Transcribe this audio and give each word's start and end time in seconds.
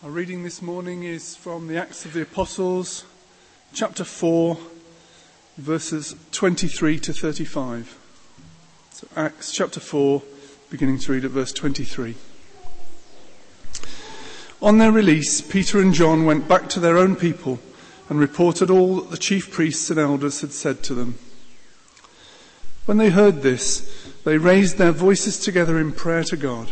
Our 0.00 0.10
reading 0.10 0.44
this 0.44 0.62
morning 0.62 1.02
is 1.02 1.34
from 1.34 1.66
the 1.66 1.76
Acts 1.76 2.04
of 2.04 2.12
the 2.12 2.22
Apostles, 2.22 3.04
chapter 3.74 4.04
4, 4.04 4.56
verses 5.56 6.14
23 6.30 7.00
to 7.00 7.12
35. 7.12 7.98
So, 8.92 9.08
Acts 9.16 9.50
chapter 9.50 9.80
4, 9.80 10.22
beginning 10.70 11.00
to 11.00 11.12
read 11.12 11.24
at 11.24 11.32
verse 11.32 11.52
23. 11.52 12.14
On 14.62 14.78
their 14.78 14.92
release, 14.92 15.40
Peter 15.40 15.80
and 15.80 15.92
John 15.92 16.24
went 16.24 16.46
back 16.46 16.68
to 16.68 16.78
their 16.80 16.96
own 16.96 17.16
people 17.16 17.58
and 18.08 18.20
reported 18.20 18.70
all 18.70 19.00
that 19.00 19.10
the 19.10 19.18
chief 19.18 19.50
priests 19.50 19.90
and 19.90 19.98
elders 19.98 20.42
had 20.42 20.52
said 20.52 20.84
to 20.84 20.94
them. 20.94 21.18
When 22.84 22.98
they 22.98 23.10
heard 23.10 23.42
this, 23.42 24.12
they 24.24 24.38
raised 24.38 24.78
their 24.78 24.92
voices 24.92 25.40
together 25.40 25.76
in 25.76 25.90
prayer 25.90 26.22
to 26.22 26.36
God. 26.36 26.70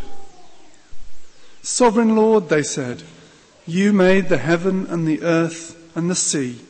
Sovereign 1.63 2.15
Lord, 2.15 2.51
they 2.51 2.63
said, 2.63 3.03
you 3.67 3.93
made 3.93 4.29
the 4.29 4.39
heaven 4.39 4.87
and 4.87 5.07
the 5.07 5.23
earth 5.23 5.77
and 5.97 6.09
the 6.09 6.15
sea 6.15 6.61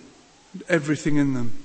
and 0.53 0.63
everything 0.69 1.17
in 1.17 1.35
them. 1.35 1.63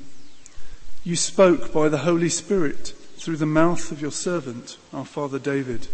You 1.03 1.15
spoke 1.15 1.71
by 1.71 1.89
the 1.89 1.99
Holy 1.99 2.29
Spirit 2.29 2.93
through 3.17 3.37
the 3.37 3.45
mouth 3.45 3.91
of 3.91 4.01
your 4.01 4.11
servant, 4.11 4.77
our 4.93 5.05
father 5.05 5.39
David. 5.39 5.87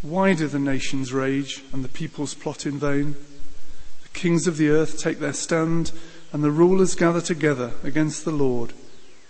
Why 0.00 0.34
do 0.34 0.48
the 0.48 0.58
nations 0.58 1.12
rage 1.12 1.62
and 1.72 1.84
the 1.84 1.88
peoples 1.88 2.34
plot 2.34 2.66
in 2.66 2.78
vain? 2.78 3.14
The 4.02 4.08
kings 4.18 4.46
of 4.46 4.56
the 4.56 4.70
earth 4.70 4.98
take 4.98 5.18
their 5.18 5.32
stand 5.32 5.92
and 6.32 6.42
the 6.42 6.50
rulers 6.50 6.94
gather 6.94 7.20
together 7.20 7.72
against 7.82 8.24
the 8.24 8.32
Lord, 8.32 8.72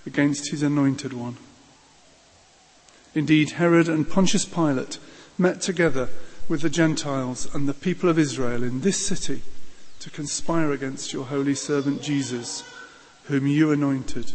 against 0.06 0.50
his 0.50 0.62
anointed 0.62 1.12
one. 1.12 1.36
Indeed, 3.14 3.52
Herod 3.52 3.88
and 3.88 4.08
Pontius 4.08 4.44
Pilate 4.44 4.98
met 5.38 5.60
together 5.60 6.08
with 6.48 6.61
the 6.61 6.71
Gentiles 6.71 7.53
and 7.55 7.69
the 7.69 7.75
people 7.75 8.09
of 8.09 8.19
Israel 8.19 8.62
in 8.62 8.80
this 8.80 9.07
city 9.07 9.43
to 10.01 10.11
conspire 10.11 10.73
against 10.73 11.12
your 11.12 11.25
holy 11.25 11.55
servant 11.55 12.03
Jesus, 12.03 12.62
whom 13.25 13.47
you 13.47 13.73
anointed. 13.73 14.33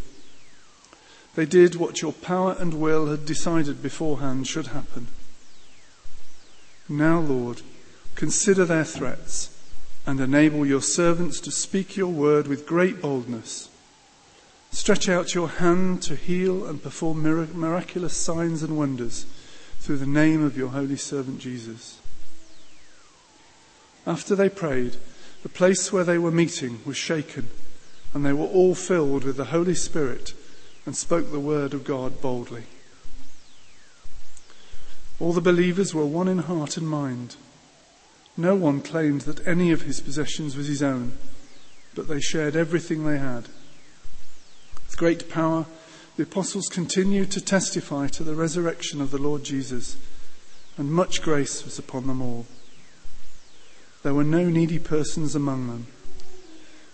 They 1.35 1.45
did 1.45 1.75
what 1.75 2.01
your 2.01 2.13
power 2.13 2.55
and 2.59 2.73
will 2.73 3.07
had 3.07 3.25
decided 3.25 3.83
beforehand 3.83 4.47
should 4.47 4.67
happen. 4.67 5.07
Now, 6.87 7.19
Lord, 7.19 7.61
consider 8.15 8.65
their 8.65 8.83
threats 8.83 9.55
and 10.07 10.19
enable 10.19 10.65
your 10.65 10.81
servants 10.81 11.39
to 11.41 11.51
speak 11.51 11.95
your 11.95 12.11
word 12.11 12.47
with 12.47 12.65
great 12.65 12.99
boldness. 12.99 13.69
Stretch 14.71 15.07
out 15.07 15.35
your 15.35 15.47
hand 15.47 16.01
to 16.03 16.15
heal 16.15 16.65
and 16.65 16.81
perform 16.81 17.21
miraculous 17.21 18.17
signs 18.17 18.63
and 18.63 18.75
wonders 18.75 19.25
through 19.79 19.97
the 19.97 20.07
name 20.07 20.43
of 20.43 20.57
your 20.57 20.69
holy 20.69 20.97
servant 20.97 21.39
Jesus. 21.39 21.98
After 24.09 24.35
they 24.35 24.49
prayed, 24.49 24.95
the 25.43 25.49
place 25.49 25.93
where 25.93 26.03
they 26.03 26.17
were 26.17 26.31
meeting 26.31 26.81
was 26.83 26.97
shaken, 26.97 27.47
and 28.11 28.25
they 28.25 28.33
were 28.33 28.47
all 28.47 28.73
filled 28.73 29.23
with 29.23 29.37
the 29.37 29.45
Holy 29.45 29.75
Spirit 29.75 30.33
and 30.83 30.97
spoke 30.97 31.31
the 31.31 31.39
word 31.39 31.75
of 31.75 31.83
God 31.83 32.19
boldly. 32.19 32.63
All 35.19 35.31
the 35.31 35.41
believers 35.41 35.93
were 35.93 36.07
one 36.07 36.27
in 36.27 36.39
heart 36.39 36.75
and 36.75 36.89
mind. 36.89 37.35
No 38.35 38.55
one 38.55 38.81
claimed 38.81 39.21
that 39.21 39.47
any 39.47 39.71
of 39.71 39.83
his 39.83 40.01
possessions 40.01 40.57
was 40.57 40.65
his 40.65 40.81
own, 40.81 41.15
but 41.93 42.07
they 42.07 42.19
shared 42.19 42.55
everything 42.55 43.05
they 43.05 43.19
had. 43.19 43.43
With 44.87 44.97
great 44.97 45.29
power, 45.29 45.67
the 46.17 46.23
apostles 46.23 46.65
continued 46.65 47.29
to 47.33 47.41
testify 47.41 48.07
to 48.07 48.23
the 48.23 48.33
resurrection 48.33 49.01
of 49.01 49.11
the 49.11 49.21
Lord 49.21 49.43
Jesus, 49.43 49.97
and 50.77 50.91
much 50.91 51.21
grace 51.21 51.63
was 51.63 51.77
upon 51.77 52.07
them 52.07 52.23
all. 52.23 52.47
There 54.01 54.13
were 54.13 54.23
no 54.23 54.49
needy 54.49 54.79
persons 54.79 55.35
among 55.35 55.67
them. 55.67 55.87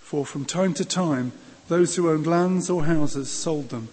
For 0.01 0.25
from 0.25 0.45
time 0.45 0.73
to 0.75 0.85
time, 0.85 1.33
those 1.67 1.95
who 1.95 2.09
owned 2.09 2.27
lands 2.27 2.69
or 2.69 2.85
houses 2.85 3.29
sold 3.29 3.69
them, 3.69 3.89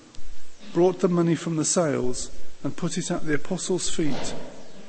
brought 0.72 1.00
the 1.00 1.08
money 1.08 1.34
from 1.34 1.56
the 1.56 1.64
sales, 1.64 2.30
and 2.64 2.76
put 2.76 2.96
it 2.96 3.10
at 3.10 3.26
the 3.26 3.34
apostles' 3.34 3.90
feet, 3.90 4.34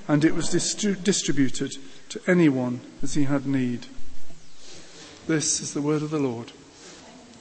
and 0.07 0.23
it 0.23 0.35
was 0.35 0.50
distri- 0.50 1.01
distributed 1.03 1.75
to 2.09 2.22
anyone 2.28 2.81
as 3.01 3.16
he 3.16 3.23
had 3.23 3.45
need. 3.45 3.88
This 5.28 5.59
is 5.59 5.73
the 5.73 5.81
word 5.81 6.01
of 6.01 6.09
the 6.09 6.19
Lord. 6.19 6.51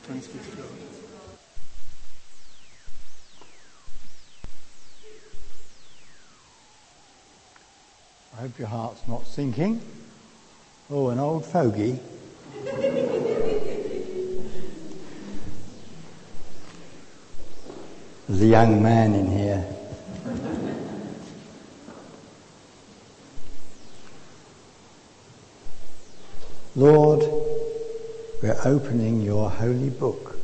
Thanks 0.04 0.26
be 0.26 0.38
to 0.38 0.56
God. 0.56 0.66
I 8.34 8.40
hope 8.42 8.58
your 8.58 8.68
heart's 8.68 9.06
not 9.06 9.26
sinking. 9.26 9.80
Oh, 10.94 11.08
an 11.08 11.18
old 11.18 11.46
fogey. 11.46 11.98
There's 18.28 18.42
a 18.42 18.46
young 18.46 18.82
man 18.82 19.14
in 19.14 19.26
here. 19.26 19.64
Lord, 26.76 27.20
we're 28.42 28.60
opening 28.66 29.22
your 29.22 29.48
holy 29.48 29.88
book. 29.88 30.36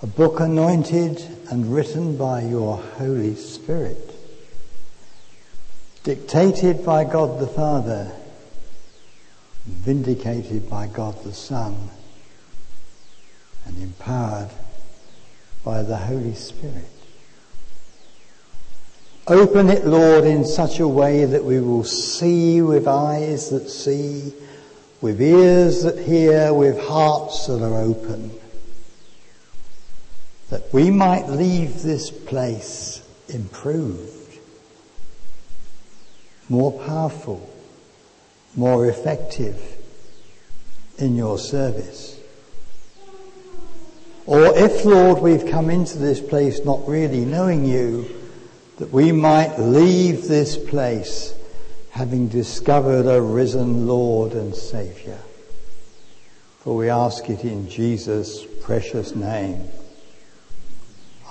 A 0.00 0.06
book 0.06 0.40
anointed 0.40 1.20
and 1.50 1.74
written 1.74 2.16
by 2.16 2.40
your 2.40 2.78
Holy 2.78 3.34
Spirit 3.34 4.11
dictated 6.04 6.84
by 6.84 7.04
God 7.04 7.38
the 7.38 7.46
Father, 7.46 8.10
vindicated 9.66 10.68
by 10.68 10.88
God 10.88 11.22
the 11.22 11.32
Son, 11.32 11.90
and 13.64 13.80
empowered 13.80 14.50
by 15.64 15.82
the 15.82 15.96
Holy 15.96 16.34
Spirit. 16.34 16.88
Open 19.28 19.70
it, 19.70 19.86
Lord, 19.86 20.24
in 20.24 20.44
such 20.44 20.80
a 20.80 20.88
way 20.88 21.24
that 21.24 21.44
we 21.44 21.60
will 21.60 21.84
see 21.84 22.60
with 22.60 22.88
eyes 22.88 23.50
that 23.50 23.70
see, 23.70 24.34
with 25.00 25.22
ears 25.22 25.84
that 25.84 25.98
hear, 25.98 26.52
with 26.52 26.80
hearts 26.80 27.46
that 27.46 27.62
are 27.62 27.80
open. 27.80 28.32
That 30.50 30.72
we 30.74 30.90
might 30.90 31.28
leave 31.28 31.82
this 31.82 32.10
place 32.10 33.08
improved 33.28 34.21
more 36.52 36.70
powerful, 36.84 37.48
more 38.54 38.86
effective 38.86 39.58
in 40.98 41.16
your 41.16 41.38
service. 41.38 42.20
Or 44.26 44.54
if, 44.54 44.84
Lord, 44.84 45.22
we've 45.22 45.46
come 45.50 45.70
into 45.70 45.96
this 45.96 46.20
place 46.20 46.62
not 46.62 46.86
really 46.86 47.24
knowing 47.24 47.64
you, 47.64 48.06
that 48.76 48.92
we 48.92 49.12
might 49.12 49.58
leave 49.58 50.28
this 50.28 50.58
place 50.58 51.34
having 51.90 52.28
discovered 52.28 53.06
a 53.06 53.22
risen 53.22 53.86
Lord 53.86 54.32
and 54.32 54.54
Saviour. 54.54 55.18
For 56.60 56.76
we 56.76 56.90
ask 56.90 57.30
it 57.30 57.44
in 57.44 57.70
Jesus' 57.70 58.44
precious 58.60 59.14
name. 59.14 59.68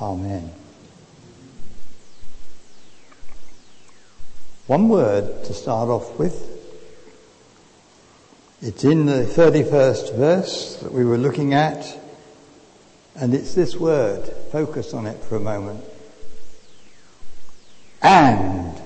Amen. 0.01 0.60
One 4.71 4.87
word 4.87 5.43
to 5.43 5.53
start 5.53 5.89
off 5.89 6.17
with. 6.17 6.47
It's 8.61 8.85
in 8.85 9.05
the 9.05 9.25
31st 9.25 10.15
verse 10.15 10.77
that 10.77 10.93
we 10.93 11.03
were 11.03 11.17
looking 11.17 11.53
at, 11.53 11.99
and 13.13 13.33
it's 13.33 13.53
this 13.53 13.75
word. 13.75 14.25
Focus 14.49 14.93
on 14.93 15.07
it 15.07 15.21
for 15.25 15.35
a 15.35 15.41
moment. 15.41 15.83
And. 18.01 18.81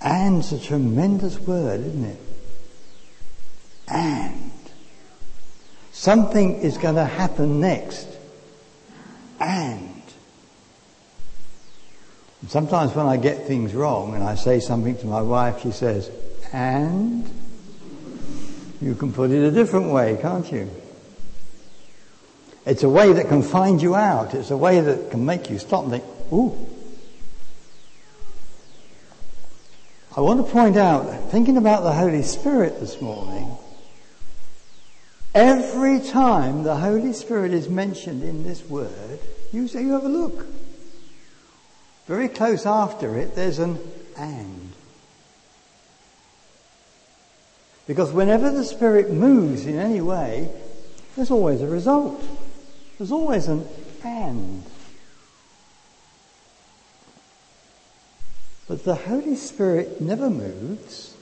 And's 0.00 0.50
a 0.50 0.58
tremendous 0.58 1.38
word, 1.38 1.82
isn't 1.82 2.04
it? 2.04 2.20
And. 3.86 4.50
Something 5.92 6.62
is 6.62 6.78
going 6.78 6.96
to 6.96 7.04
happen 7.04 7.60
next. 7.60 8.08
And. 9.38 9.99
Sometimes 12.48 12.94
when 12.94 13.06
I 13.06 13.16
get 13.16 13.46
things 13.46 13.74
wrong 13.74 14.14
and 14.14 14.24
I 14.24 14.34
say 14.34 14.60
something 14.60 14.96
to 14.98 15.06
my 15.06 15.20
wife, 15.20 15.62
she 15.62 15.72
says, 15.72 16.10
and 16.52 17.28
you 18.80 18.94
can 18.94 19.12
put 19.12 19.30
it 19.30 19.44
a 19.44 19.50
different 19.50 19.90
way, 19.90 20.18
can't 20.20 20.50
you? 20.50 20.70
It's 22.64 22.82
a 22.82 22.88
way 22.88 23.12
that 23.12 23.28
can 23.28 23.42
find 23.42 23.80
you 23.80 23.94
out. 23.94 24.34
It's 24.34 24.50
a 24.50 24.56
way 24.56 24.80
that 24.80 25.10
can 25.10 25.24
make 25.24 25.50
you 25.50 25.58
stop 25.58 25.84
and 25.84 25.92
think, 25.92 26.04
ooh. 26.32 26.66
I 30.16 30.20
want 30.22 30.44
to 30.44 30.50
point 30.50 30.76
out, 30.76 31.30
thinking 31.30 31.56
about 31.56 31.82
the 31.82 31.92
Holy 31.92 32.22
Spirit 32.22 32.80
this 32.80 33.00
morning, 33.00 33.56
every 35.34 36.00
time 36.00 36.62
the 36.62 36.76
Holy 36.76 37.12
Spirit 37.12 37.52
is 37.52 37.68
mentioned 37.68 38.22
in 38.22 38.44
this 38.44 38.64
word, 38.64 39.20
you 39.52 39.68
say, 39.68 39.82
you 39.82 39.92
have 39.92 40.04
a 40.04 40.08
look. 40.08 40.46
Very 42.10 42.28
close 42.28 42.66
after 42.66 43.16
it, 43.16 43.36
there's 43.36 43.60
an 43.60 43.78
and. 44.16 44.72
Because 47.86 48.10
whenever 48.10 48.50
the 48.50 48.64
Spirit 48.64 49.12
moves 49.12 49.64
in 49.64 49.78
any 49.78 50.00
way, 50.00 50.50
there's 51.14 51.30
always 51.30 51.62
a 51.62 51.68
result. 51.68 52.20
There's 52.98 53.12
always 53.12 53.46
an 53.46 53.64
and. 54.02 54.64
But 58.66 58.82
the 58.82 58.96
Holy 58.96 59.36
Spirit 59.36 60.00
never 60.00 60.28
moves 60.28 61.14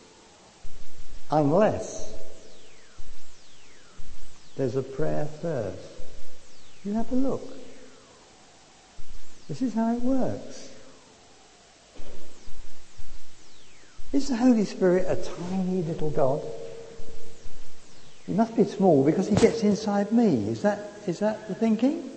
unless 1.30 2.14
there's 4.56 4.74
a 4.74 4.82
prayer 4.82 5.26
first. 5.26 5.86
You 6.82 6.94
have 6.94 7.12
a 7.12 7.14
look. 7.14 7.46
This 9.48 9.60
is 9.60 9.74
how 9.74 9.94
it 9.94 10.00
works. 10.00 10.76
Is 14.12 14.28
the 14.28 14.36
Holy 14.36 14.64
Spirit 14.64 15.06
a 15.08 15.16
tiny 15.16 15.82
little 15.82 16.10
God? 16.10 16.42
He 18.26 18.32
must 18.32 18.56
be 18.56 18.64
small 18.64 19.04
because 19.04 19.28
he 19.28 19.36
gets 19.36 19.62
inside 19.62 20.12
me. 20.12 20.48
Is 20.48 20.62
that, 20.62 20.80
is 21.06 21.18
that 21.18 21.48
the 21.48 21.54
thinking? 21.54 22.10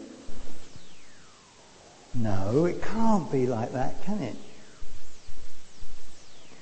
No, 2.14 2.66
it 2.66 2.82
can't 2.82 3.32
be 3.32 3.48
like 3.48 3.72
that, 3.74 4.04
can 4.04 4.20
it? 4.20 4.36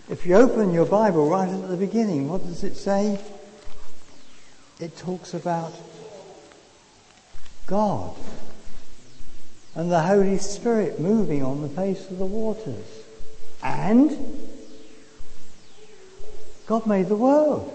If 0.09 0.25
you 0.25 0.35
open 0.35 0.73
your 0.73 0.85
Bible 0.85 1.29
right 1.29 1.49
at 1.49 1.69
the 1.69 1.77
beginning, 1.77 2.29
what 2.29 2.43
does 2.43 2.63
it 2.63 2.75
say? 2.75 3.19
It 4.79 4.97
talks 4.97 5.33
about 5.33 5.73
God 7.67 8.15
and 9.75 9.91
the 9.91 10.01
Holy 10.01 10.37
Spirit 10.39 10.99
moving 10.99 11.43
on 11.43 11.61
the 11.61 11.69
face 11.69 12.09
of 12.09 12.17
the 12.17 12.25
waters. 12.25 12.85
And 13.61 14.48
God 16.69 16.85
made 16.85 17.07
the 17.07 17.15
world. 17.15 17.73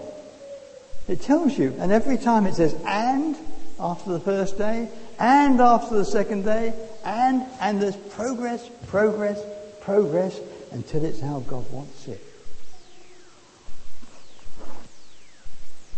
It 1.09 1.21
tells 1.21 1.57
you. 1.57 1.75
And 1.79 1.91
every 1.91 2.17
time 2.17 2.47
it 2.47 2.55
says 2.55 2.73
and 2.87 3.35
after 3.77 4.13
the 4.13 4.21
first 4.21 4.57
day, 4.57 4.87
and 5.19 5.59
after 5.59 5.97
the 5.97 6.05
second 6.05 6.45
day, 6.45 6.73
and, 7.03 7.45
and 7.59 7.81
there's 7.81 7.97
progress, 7.97 8.69
progress, 8.87 9.43
progress, 9.81 10.39
until 10.71 11.03
it's 11.03 11.19
how 11.19 11.41
God 11.41 11.69
wants 11.73 12.07
it. 12.07 12.21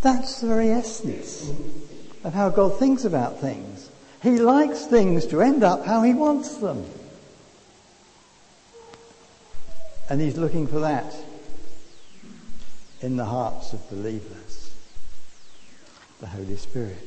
That's 0.00 0.40
the 0.40 0.48
very 0.48 0.70
essence 0.70 1.52
of 2.24 2.34
how 2.34 2.48
God 2.48 2.80
thinks 2.80 3.04
about 3.04 3.40
things. 3.40 3.90
He 4.24 4.40
likes 4.40 4.86
things 4.86 5.24
to 5.26 5.40
end 5.40 5.62
up 5.62 5.86
how 5.86 6.02
He 6.02 6.14
wants 6.14 6.56
them. 6.56 6.84
And 10.10 10.20
He's 10.20 10.36
looking 10.36 10.66
for 10.66 10.80
that 10.80 11.14
in 13.00 13.16
the 13.16 13.24
hearts 13.24 13.72
of 13.72 13.90
believers. 13.90 14.72
The 16.20 16.26
Holy 16.26 16.56
Spirit. 16.56 16.98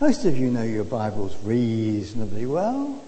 Most 0.00 0.26
of 0.26 0.36
you 0.36 0.50
know 0.50 0.62
your 0.62 0.84
Bibles 0.84 1.34
reasonably 1.42 2.44
well. 2.44 3.02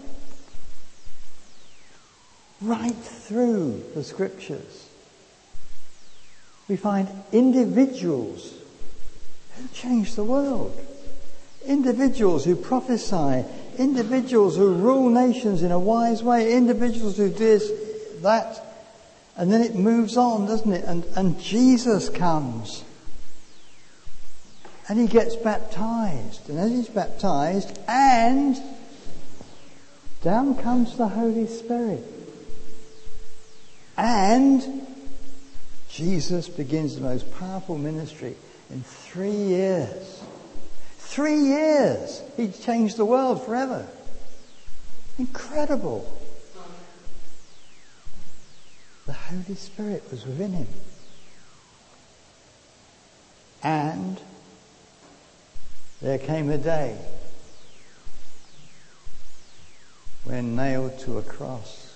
Right 2.63 2.95
through 2.95 3.85
the 3.95 4.03
scriptures, 4.03 4.89
we 6.69 6.77
find 6.77 7.09
individuals 7.33 8.55
who 9.57 9.69
change 9.75 10.15
the 10.15 10.25
world. 10.25 10.81
Individuals 11.67 12.47
who 12.47 12.57
prophesy, 12.57 13.45
individuals 13.77 14.57
who 14.57 14.73
rule 14.73 15.11
nations 15.11 15.63
in 15.63 15.73
a 15.73 15.79
wise 15.79 16.23
way, 16.23 16.55
individuals 16.55 17.19
who 17.19 17.29
do 17.29 17.35
this, 17.35 17.71
that, 18.23 18.63
and 19.37 19.53
then 19.53 19.63
it 19.63 19.75
moves 19.75 20.17
on, 20.17 20.47
doesn't 20.47 20.73
it? 20.73 20.85
And, 20.85 21.05
and 21.17 21.41
Jesus 21.41 22.09
comes. 22.09 22.85
And 24.89 24.99
he 24.99 25.07
gets 25.07 25.37
baptized. 25.37 26.49
And 26.49 26.59
as 26.59 26.71
he's 26.71 26.89
baptized, 26.89 27.79
and 27.89 28.57
down 30.23 30.57
comes 30.57 30.97
the 30.97 31.09
Holy 31.09 31.47
Spirit. 31.47 32.05
And 33.97 34.87
Jesus 35.89 36.49
begins 36.49 36.97
the 36.97 37.03
most 37.03 37.31
powerful 37.39 37.79
ministry 37.79 38.37
in 38.71 38.83
three 38.83 39.31
years. 39.31 40.23
Three 40.99 41.39
years! 41.39 42.23
He 42.37 42.49
changed 42.49 42.97
the 42.97 43.05
world 43.05 43.45
forever. 43.45 43.87
Incredible. 45.19 46.05
The 49.07 49.13
Holy 49.13 49.55
Spirit 49.55 50.03
was 50.11 50.27
within 50.27 50.53
him. 50.53 50.67
And 53.63 54.21
there 56.03 56.19
came 56.19 56.51
a 56.51 56.59
day 56.59 56.99
when 60.25 60.57
nailed 60.57 60.99
to 61.01 61.19
a 61.19 61.23
cross, 61.23 61.95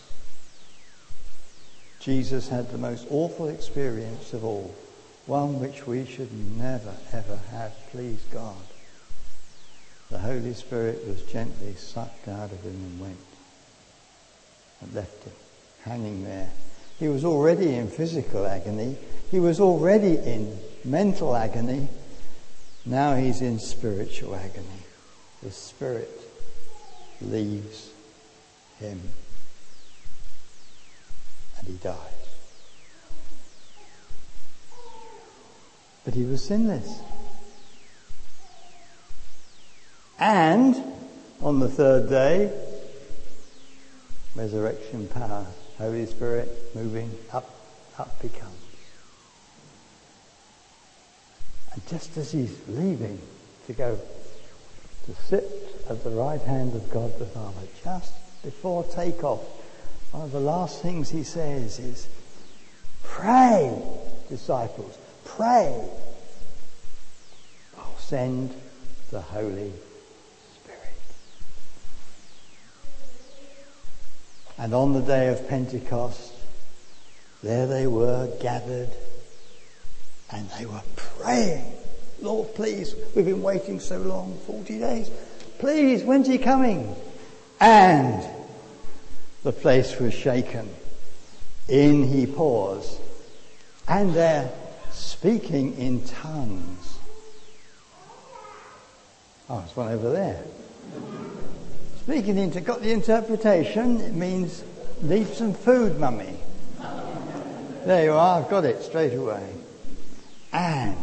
Jesus 1.98 2.48
had 2.48 2.70
the 2.70 2.78
most 2.78 3.06
awful 3.10 3.48
experience 3.48 4.32
of 4.32 4.44
all, 4.44 4.74
one 5.26 5.60
which 5.60 5.86
we 5.86 6.06
should 6.06 6.32
never 6.56 6.94
ever 7.12 7.38
have, 7.50 7.72
please 7.90 8.22
God. 8.32 8.56
The 10.10 10.18
Holy 10.18 10.54
Spirit 10.54 11.06
was 11.06 11.22
gently 11.22 11.74
sucked 11.74 12.26
out 12.26 12.50
of 12.50 12.62
him 12.62 12.74
and 12.74 13.00
went 13.00 13.16
and 14.80 14.94
left 14.94 15.24
him 15.24 15.32
hanging 15.84 16.24
there. 16.24 16.50
He 17.00 17.08
was 17.08 17.24
already 17.24 17.74
in 17.74 17.88
physical 17.88 18.46
agony. 18.46 18.98
He 19.30 19.40
was 19.40 19.58
already 19.58 20.18
in 20.18 20.58
mental 20.84 21.34
agony. 21.34 21.88
Now 22.84 23.14
he's 23.14 23.40
in 23.40 23.58
spiritual 23.58 24.34
agony. 24.34 24.66
The 25.42 25.50
Spirit 25.50 26.10
leaves 27.22 27.90
him 28.78 29.00
and 31.58 31.66
he 31.66 31.74
dies. 31.74 31.96
But 36.04 36.12
he 36.12 36.24
was 36.24 36.44
sinless. 36.44 37.00
And 40.18 40.76
on 41.40 41.60
the 41.60 41.68
third 41.68 42.10
day, 42.10 42.52
resurrection 44.34 45.08
power, 45.08 45.46
Holy 45.80 46.04
Spirit 46.04 46.46
moving 46.74 47.10
up, 47.32 47.50
up 47.98 48.20
he 48.20 48.28
comes. 48.28 48.52
And 51.72 51.86
just 51.88 52.18
as 52.18 52.32
he's 52.32 52.54
leaving 52.68 53.18
to 53.66 53.72
go 53.72 53.98
to 55.06 55.14
sit 55.22 55.44
at 55.88 56.04
the 56.04 56.10
right 56.10 56.40
hand 56.42 56.76
of 56.76 56.90
God 56.90 57.18
the 57.18 57.24
Father, 57.24 57.66
just 57.82 58.12
before 58.42 58.84
takeoff, 58.84 59.40
one 60.10 60.24
of 60.24 60.32
the 60.32 60.40
last 60.40 60.82
things 60.82 61.08
he 61.08 61.24
says 61.24 61.78
is, 61.78 62.08
Pray, 63.02 63.74
disciples, 64.28 64.98
pray. 65.24 65.82
I'll 67.78 67.98
send 67.98 68.54
the 69.10 69.22
Holy 69.22 69.72
And 74.60 74.74
on 74.74 74.92
the 74.92 75.00
day 75.00 75.28
of 75.28 75.48
Pentecost, 75.48 76.34
there 77.42 77.66
they 77.66 77.86
were 77.86 78.30
gathered 78.42 78.90
and 80.30 80.50
they 80.50 80.66
were 80.66 80.82
praying. 80.96 81.64
Lord, 82.20 82.54
please, 82.54 82.94
we've 83.16 83.24
been 83.24 83.42
waiting 83.42 83.80
so 83.80 83.96
long, 83.96 84.38
40 84.46 84.78
days. 84.78 85.10
Please, 85.58 86.04
when's 86.04 86.26
he 86.26 86.36
coming? 86.36 86.94
And 87.58 88.22
the 89.44 89.52
place 89.52 89.98
was 89.98 90.12
shaken. 90.12 90.68
In 91.66 92.04
he 92.04 92.26
pours. 92.26 93.00
And 93.88 94.12
they're 94.12 94.52
speaking 94.90 95.74
in 95.78 96.04
tongues. 96.04 96.98
Oh, 99.48 99.60
there's 99.60 99.74
one 99.74 99.90
over 99.90 100.12
there. 100.12 100.44
Speaking 102.10 102.38
into, 102.38 102.60
got 102.60 102.82
the 102.82 102.90
interpretation. 102.90 104.00
It 104.00 104.14
means 104.14 104.64
need 105.00 105.28
some 105.28 105.54
food, 105.54 106.00
mummy. 106.00 106.34
There 107.84 108.02
you 108.02 108.14
are. 108.14 108.42
I've 108.42 108.50
got 108.50 108.64
it 108.64 108.82
straight 108.82 109.14
away. 109.14 109.48
And 110.52 110.98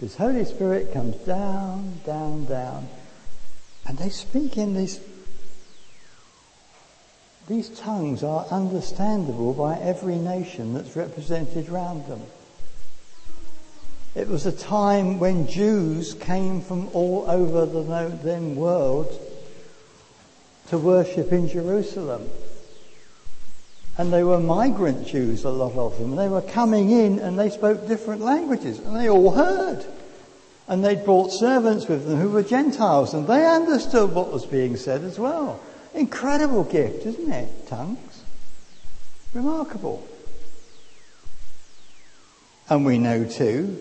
this 0.00 0.16
Holy 0.16 0.46
Spirit 0.46 0.94
comes 0.94 1.16
down, 1.16 2.00
down, 2.06 2.46
down, 2.46 2.88
and 3.86 3.98
they 3.98 4.08
speak 4.08 4.56
in 4.56 4.72
these 4.72 4.98
these 7.46 7.68
tongues 7.78 8.22
are 8.22 8.46
understandable 8.46 9.52
by 9.52 9.76
every 9.80 10.16
nation 10.16 10.72
that's 10.72 10.96
represented 10.96 11.68
round 11.68 12.06
them. 12.06 12.22
It 14.14 14.28
was 14.28 14.46
a 14.46 14.52
time 14.52 15.18
when 15.18 15.46
Jews 15.46 16.14
came 16.14 16.62
from 16.62 16.88
all 16.94 17.26
over 17.28 17.66
the 17.66 17.82
then 18.22 18.56
world 18.56 19.28
to 20.72 20.78
worship 20.78 21.30
in 21.32 21.46
Jerusalem. 21.46 22.30
And 23.98 24.10
they 24.10 24.24
were 24.24 24.40
migrant 24.40 25.06
Jews, 25.06 25.44
a 25.44 25.50
lot 25.50 25.74
of 25.74 25.98
them. 25.98 26.16
They 26.16 26.28
were 26.28 26.40
coming 26.40 26.90
in 26.90 27.18
and 27.18 27.38
they 27.38 27.50
spoke 27.50 27.86
different 27.86 28.22
languages 28.22 28.78
and 28.78 28.96
they 28.96 29.10
all 29.10 29.32
heard. 29.32 29.84
And 30.66 30.82
they'd 30.82 31.04
brought 31.04 31.30
servants 31.30 31.88
with 31.88 32.08
them 32.08 32.18
who 32.18 32.30
were 32.30 32.42
Gentiles 32.42 33.12
and 33.12 33.26
they 33.26 33.44
understood 33.46 34.14
what 34.14 34.32
was 34.32 34.46
being 34.46 34.78
said 34.78 35.02
as 35.02 35.18
well. 35.18 35.60
Incredible 35.92 36.64
gift, 36.64 37.04
isn't 37.04 37.30
it? 37.30 37.68
Tongues. 37.68 38.22
Remarkable. 39.34 40.08
And 42.70 42.86
we 42.86 42.96
know 42.96 43.26
too 43.26 43.78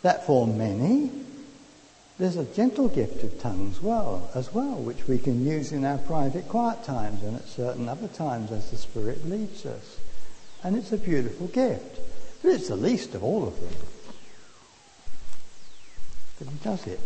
that 0.00 0.24
for 0.24 0.46
many 0.46 1.23
there's 2.18 2.36
a 2.36 2.44
gentle 2.44 2.88
gift 2.88 3.24
of 3.24 3.40
tongues 3.40 3.82
well 3.82 4.30
as 4.34 4.54
well, 4.54 4.76
which 4.76 5.08
we 5.08 5.18
can 5.18 5.44
use 5.44 5.72
in 5.72 5.84
our 5.84 5.98
private 5.98 6.48
quiet 6.48 6.84
times 6.84 7.22
and 7.24 7.36
at 7.36 7.46
certain 7.46 7.88
other 7.88 8.06
times 8.08 8.52
as 8.52 8.70
the 8.70 8.76
Spirit 8.76 9.28
leads 9.28 9.66
us. 9.66 9.98
And 10.62 10.76
it's 10.76 10.92
a 10.92 10.96
beautiful 10.96 11.48
gift. 11.48 11.98
But 12.42 12.52
it's 12.52 12.68
the 12.68 12.76
least 12.76 13.14
of 13.14 13.24
all 13.24 13.48
of 13.48 13.58
them. 13.60 13.74
But 16.38 16.48
he 16.48 16.58
does 16.62 16.86
it. 16.86 17.00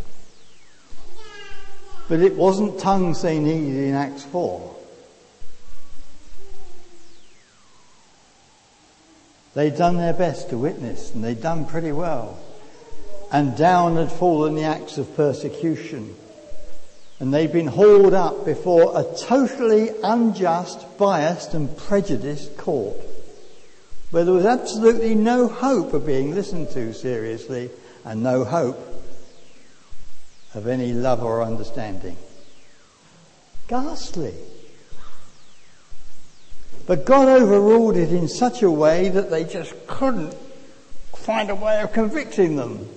But 2.09 2.21
it 2.21 2.35
wasn't 2.35 2.79
tongues 2.79 3.23
they 3.23 3.39
needed 3.39 3.85
in 3.85 3.95
Acts 3.95 4.25
4. 4.25 4.77
They'd 9.55 9.77
done 9.77 9.97
their 9.97 10.13
best 10.13 10.51
to 10.51 10.59
witness 10.59 11.15
and 11.15 11.25
they'd 11.25 11.41
done 11.41 11.65
pretty 11.65 11.93
well 11.93 12.39
and 13.31 13.57
down 13.57 13.97
had 13.97 14.11
fallen 14.11 14.55
the 14.55 14.65
acts 14.65 14.99
of 14.99 15.17
persecution. 15.17 16.15
And 17.21 17.35
they'd 17.35 17.53
been 17.53 17.67
hauled 17.67 18.15
up 18.15 18.45
before 18.45 18.99
a 18.99 19.05
totally 19.19 19.91
unjust, 20.03 20.99
biased 20.99 21.55
and 21.55 21.77
prejudiced 21.77 22.57
court 22.57 22.97
where 24.11 24.25
there 24.25 24.35
was 24.35 24.47
absolutely 24.47 25.15
no 25.15 25.49
hope 25.49 25.93
of 25.93 26.07
being 26.07 26.35
listened 26.35 26.71
to 26.71 26.95
seriously 26.95 27.71
and 28.05 28.23
no 28.23 28.45
hope 28.45 28.79
of 30.55 30.67
any 30.67 30.93
love 30.93 31.23
or 31.23 31.43
understanding. 31.43 32.17
Ghastly. 33.69 34.35
But 36.87 37.05
God 37.05 37.29
overruled 37.29 37.99
it 37.99 38.11
in 38.11 38.29
such 38.29 38.63
a 38.63 38.71
way 38.71 39.11
that 39.11 39.29
they 39.29 39.45
just 39.45 39.75
couldn't 39.87 40.35
find 41.15 41.51
a 41.51 41.55
way 41.55 41.83
of 41.83 41.93
convicting 41.93 42.57
them. 42.57 42.89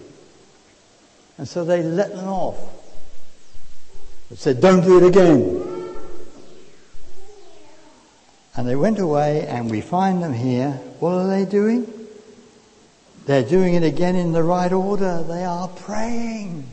And 1.42 1.50
so 1.50 1.66
they 1.66 1.82
let 1.82 2.16
them 2.16 2.28
off. 2.28 2.56
They 4.30 4.36
said, 4.36 4.62
don't 4.62 4.84
do 4.84 5.04
it 5.04 5.08
again. 5.08 5.98
And 8.56 8.68
they 8.68 8.76
went 8.76 9.00
away 9.00 9.48
and 9.48 9.72
we 9.72 9.82
find 9.82 10.22
them 10.22 10.34
here. 10.34 10.74
What 11.00 11.14
are 11.14 11.28
they 11.28 11.46
doing? 11.46 11.92
They're 13.26 13.42
doing 13.42 13.74
it 13.74 13.82
again 13.82 14.16
in 14.16 14.34
the 14.34 14.44
right 14.44 14.72
order. 14.72 15.24
They 15.24 15.44
are 15.44 15.68
praying. 15.68 16.70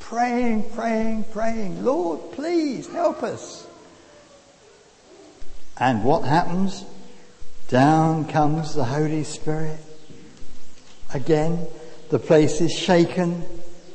Praying, 0.00 0.68
praying, 0.72 1.24
praying. 1.32 1.82
Lord, 1.82 2.32
please 2.32 2.88
help 2.88 3.22
us. 3.22 3.66
And 5.78 6.04
what 6.04 6.24
happens? 6.24 6.84
Down 7.68 8.26
comes 8.26 8.74
the 8.74 8.84
Holy 8.84 9.24
Spirit. 9.24 9.80
Again, 11.14 11.66
the 12.10 12.18
place 12.18 12.60
is 12.60 12.70
shaken. 12.70 13.46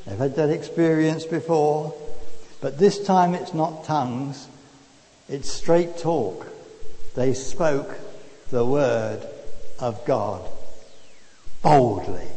They've 0.06 0.18
had 0.18 0.36
that 0.36 0.50
experience 0.50 1.26
before. 1.26 1.94
But 2.62 2.78
this 2.78 3.04
time 3.04 3.34
it's 3.34 3.54
not 3.54 3.84
tongues, 3.84 4.48
it's 5.28 5.52
straight 5.52 5.98
talk. 5.98 6.48
They 7.16 7.34
spoke 7.34 7.98
the 8.50 8.66
word 8.66 9.26
of 9.80 10.06
God 10.06 10.50
boldly. 11.62 12.28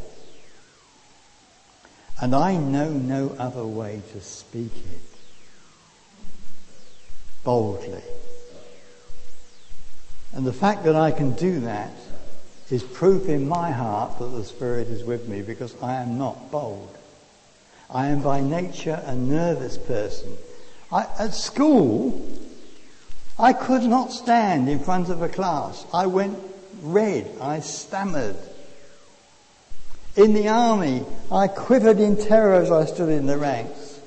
And 2.21 2.35
I 2.35 2.57
know 2.57 2.91
no 2.91 3.37
other 3.39 3.65
way 3.65 4.03
to 4.13 4.21
speak 4.21 4.73
it. 4.75 5.01
Boldly. 7.45 8.03
And 10.33 10.47
the 10.47 10.53
fact 10.53 10.85
that 10.85 10.97
I 10.97 11.13
can 11.13 11.33
do 11.33 11.61
that 11.61 11.93
is 12.71 12.83
proof 12.83 13.29
in 13.29 13.49
my 13.49 13.71
heart 13.71 14.19
that 14.19 14.27
the 14.27 14.45
Spirit 14.45 14.89
is 14.89 15.05
with 15.05 15.29
me 15.29 15.43
because 15.43 15.75
I 15.81 15.95
am 15.95 16.19
not 16.19 16.51
bold. 16.51 16.97
I 17.91 18.09
am 18.09 18.23
by 18.23 18.41
nature 18.41 19.03
a 19.05 19.15
nervous 19.15 19.79
person. 19.79 20.37
I, 20.91 21.07
at 21.19 21.35
school, 21.35 22.29
I 23.39 23.53
could 23.53 23.83
not 23.83 24.13
stand 24.13 24.69
in 24.69 24.81
front 24.81 25.09
of 25.09 25.23
a 25.23 25.29
class. 25.29 25.85
I 25.93 26.07
went 26.07 26.39
red. 26.83 27.31
I 27.41 27.61
stammered. 27.61 28.37
In 30.17 30.33
the 30.33 30.49
army, 30.49 31.05
I 31.31 31.47
quivered 31.47 31.99
in 31.99 32.17
terror 32.17 32.55
as 32.55 32.71
I 32.71 32.87
stood 32.87 33.11
in 33.11 33.27
the 33.27 33.37
ranks. 33.37 34.01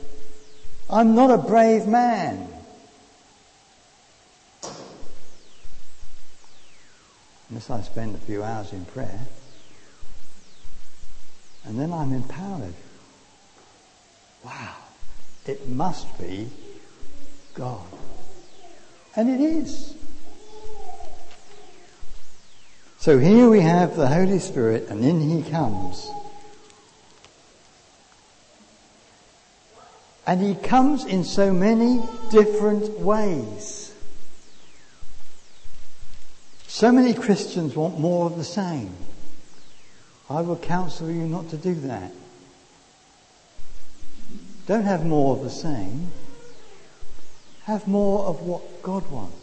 I'm 0.90 1.14
not 1.14 1.30
a 1.30 1.38
brave 1.38 1.86
man. 1.86 2.48
Unless 7.50 7.70
I 7.70 7.82
spend 7.82 8.16
a 8.16 8.20
few 8.20 8.44
hours 8.44 8.74
in 8.74 8.86
prayer. 8.86 9.20
And 11.66 11.80
then 11.80 11.94
I'm 11.94 12.14
empowered. 12.14 12.74
Wow, 14.44 14.76
it 15.46 15.68
must 15.68 16.18
be 16.20 16.50
God. 17.54 17.86
And 19.16 19.30
it 19.30 19.42
is. 19.42 19.96
So 23.00 23.18
here 23.18 23.50
we 23.50 23.62
have 23.62 23.96
the 23.96 24.08
Holy 24.08 24.40
Spirit, 24.40 24.88
and 24.90 25.04
in 25.04 25.22
He 25.22 25.50
comes. 25.50 26.10
And 30.28 30.42
He 30.42 30.56
comes 30.56 31.06
in 31.06 31.24
so 31.24 31.54
many 31.54 32.02
different 32.30 33.00
ways. 33.00 33.94
So 36.68 36.92
many 36.92 37.14
Christians 37.14 37.76
want 37.76 38.00
more 38.00 38.26
of 38.26 38.38
the 38.38 38.44
same. 38.44 38.96
I 40.30 40.42
will 40.42 40.58
counsel 40.58 41.10
you 41.10 41.26
not 41.28 41.50
to 41.50 41.58
do 41.58 41.74
that. 41.76 42.12
Don't 44.70 44.84
have 44.84 45.04
more 45.04 45.36
of 45.36 45.42
the 45.42 45.50
same. 45.50 46.12
Have 47.64 47.88
more 47.88 48.26
of 48.26 48.42
what 48.42 48.84
God 48.84 49.10
wants. 49.10 49.36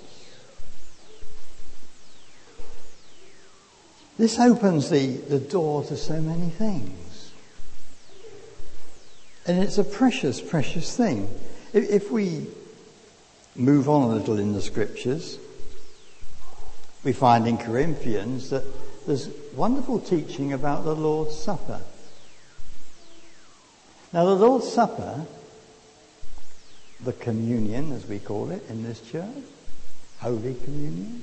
This 4.16 4.38
opens 4.38 4.88
the, 4.88 5.16
the 5.16 5.40
door 5.40 5.82
to 5.82 5.96
so 5.96 6.20
many 6.20 6.48
things. 6.50 7.32
And 9.48 9.58
it's 9.58 9.78
a 9.78 9.84
precious, 9.84 10.40
precious 10.40 10.96
thing. 10.96 11.28
If, 11.72 11.90
if 11.90 12.12
we 12.12 12.46
move 13.56 13.88
on 13.88 14.02
a 14.02 14.14
little 14.14 14.38
in 14.38 14.52
the 14.52 14.62
scriptures, 14.62 15.40
we 17.02 17.12
find 17.12 17.48
in 17.48 17.58
Corinthians 17.58 18.50
that 18.50 18.62
there's 19.08 19.28
wonderful 19.56 19.98
teaching 19.98 20.52
about 20.52 20.84
the 20.84 20.94
Lord's 20.94 21.36
Supper. 21.36 21.80
Now, 24.16 24.24
the 24.24 24.34
Lord's 24.34 24.72
Supper, 24.72 25.26
the 27.04 27.12
communion 27.12 27.92
as 27.92 28.06
we 28.06 28.18
call 28.18 28.50
it 28.50 28.64
in 28.70 28.82
this 28.82 28.98
church, 29.02 29.44
Holy 30.20 30.54
Communion, 30.64 31.22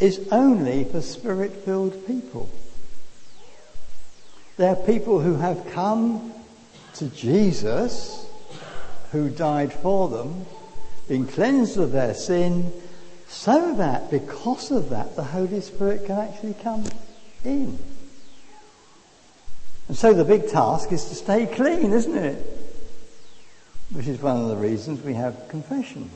is 0.00 0.26
only 0.32 0.84
for 0.84 1.02
spirit 1.02 1.52
filled 1.66 2.06
people. 2.06 2.48
They're 4.56 4.74
people 4.74 5.20
who 5.20 5.34
have 5.34 5.70
come 5.72 6.32
to 6.94 7.08
Jesus, 7.08 8.26
who 9.10 9.28
died 9.28 9.70
for 9.70 10.08
them, 10.08 10.46
been 11.08 11.26
cleansed 11.26 11.76
of 11.76 11.92
their 11.92 12.14
sin, 12.14 12.72
so 13.28 13.74
that 13.74 14.10
because 14.10 14.70
of 14.70 14.88
that 14.88 15.14
the 15.14 15.24
Holy 15.24 15.60
Spirit 15.60 16.06
can 16.06 16.16
actually 16.16 16.54
come 16.54 16.84
in. 17.44 17.78
And 19.92 19.98
so 19.98 20.14
the 20.14 20.24
big 20.24 20.48
task 20.48 20.90
is 20.90 21.04
to 21.10 21.14
stay 21.14 21.44
clean, 21.44 21.92
isn't 21.92 22.16
it? 22.16 22.42
Which 23.90 24.06
is 24.06 24.22
one 24.22 24.40
of 24.40 24.48
the 24.48 24.56
reasons 24.56 25.02
we 25.02 25.12
have 25.12 25.50
confessions. 25.50 26.10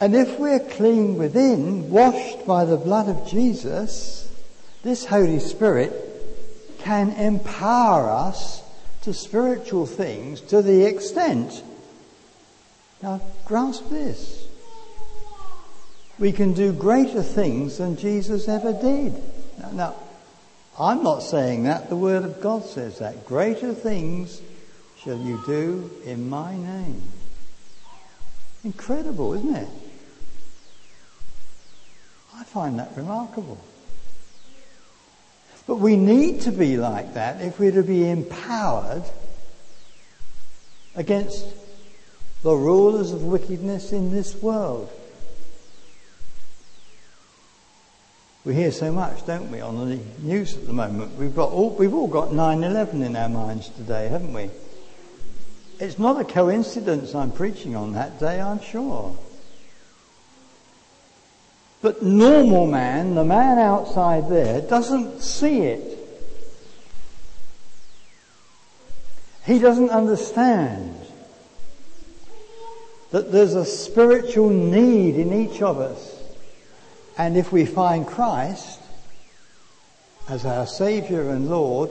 And 0.00 0.16
if 0.16 0.36
we're 0.40 0.58
clean 0.58 1.16
within, 1.16 1.90
washed 1.90 2.44
by 2.44 2.64
the 2.64 2.76
blood 2.76 3.08
of 3.08 3.24
Jesus, 3.28 4.28
this 4.82 5.04
Holy 5.06 5.38
Spirit 5.38 5.92
can 6.80 7.10
empower 7.10 8.10
us 8.10 8.60
to 9.02 9.14
spiritual 9.14 9.86
things 9.86 10.40
to 10.40 10.60
the 10.60 10.86
extent. 10.86 11.62
Now, 13.00 13.20
grasp 13.44 13.88
this. 13.90 14.44
we 16.18 16.32
can 16.32 16.52
do 16.52 16.72
greater 16.72 17.22
things 17.22 17.78
than 17.78 17.96
Jesus 17.96 18.48
ever 18.48 18.72
did. 18.72 19.14
Now, 19.60 19.70
now, 19.70 19.94
I'm 20.80 21.02
not 21.02 21.20
saying 21.22 21.64
that. 21.64 21.88
The 21.88 21.96
Word 21.96 22.24
of 22.24 22.40
God 22.40 22.64
says 22.64 22.98
that. 22.98 23.26
Greater 23.26 23.74
things 23.74 24.40
shall 25.02 25.18
you 25.18 25.42
do 25.44 25.90
in 26.04 26.28
my 26.28 26.56
name. 26.56 27.02
Incredible, 28.64 29.34
isn't 29.34 29.54
it? 29.54 29.68
I 32.34 32.44
find 32.44 32.78
that 32.78 32.96
remarkable. 32.96 33.58
But 35.66 35.76
we 35.76 35.96
need 35.96 36.42
to 36.42 36.52
be 36.52 36.76
like 36.76 37.14
that 37.14 37.42
if 37.42 37.58
we're 37.58 37.72
to 37.72 37.82
be 37.82 38.08
empowered 38.08 39.02
against 40.94 41.44
the 42.42 42.54
rulers 42.54 43.12
of 43.12 43.24
wickedness 43.24 43.92
in 43.92 44.12
this 44.12 44.34
world. 44.40 44.90
We 48.48 48.54
hear 48.54 48.72
so 48.72 48.90
much, 48.90 49.26
don't 49.26 49.50
we, 49.50 49.60
on 49.60 49.90
the 49.90 50.00
news 50.20 50.56
at 50.56 50.66
the 50.66 50.72
moment. 50.72 51.14
We've, 51.16 51.36
got 51.36 51.50
all, 51.50 51.68
we've 51.68 51.92
all 51.92 52.06
got 52.08 52.32
9 52.32 52.64
11 52.64 53.02
in 53.02 53.14
our 53.14 53.28
minds 53.28 53.68
today, 53.68 54.08
haven't 54.08 54.32
we? 54.32 54.48
It's 55.78 55.98
not 55.98 56.18
a 56.18 56.24
coincidence 56.24 57.14
I'm 57.14 57.30
preaching 57.30 57.76
on 57.76 57.92
that 57.92 58.18
day, 58.18 58.40
I'm 58.40 58.62
sure. 58.62 59.14
But 61.82 62.02
normal 62.02 62.66
man, 62.66 63.16
the 63.16 63.22
man 63.22 63.58
outside 63.58 64.30
there, 64.30 64.62
doesn't 64.62 65.20
see 65.20 65.58
it. 65.64 65.98
He 69.44 69.58
doesn't 69.58 69.90
understand 69.90 70.96
that 73.10 73.30
there's 73.30 73.54
a 73.54 73.66
spiritual 73.66 74.48
need 74.48 75.16
in 75.16 75.34
each 75.34 75.60
of 75.60 75.80
us. 75.80 76.17
And 77.18 77.36
if 77.36 77.50
we 77.50 77.66
find 77.66 78.06
Christ 78.06 78.80
as 80.28 80.46
our 80.46 80.68
Saviour 80.68 81.30
and 81.30 81.50
Lord, 81.50 81.90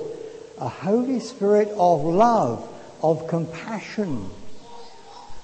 a 0.58 0.70
Holy 0.70 1.20
Spirit 1.20 1.68
of 1.78 2.04
love, 2.06 2.68
of 3.04 3.28
compassion, 3.28 4.30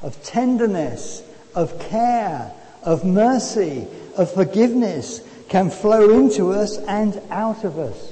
of 0.02 0.24
tenderness, 0.24 1.22
of 1.54 1.78
care, 1.80 2.54
of 2.82 3.04
mercy, 3.04 3.86
of 4.16 4.34
forgiveness 4.34 5.22
can 5.50 5.70
flow 5.70 6.10
into 6.18 6.54
us 6.54 6.78
and 6.78 7.22
out 7.30 7.66
of 7.66 7.78
us, 7.78 8.10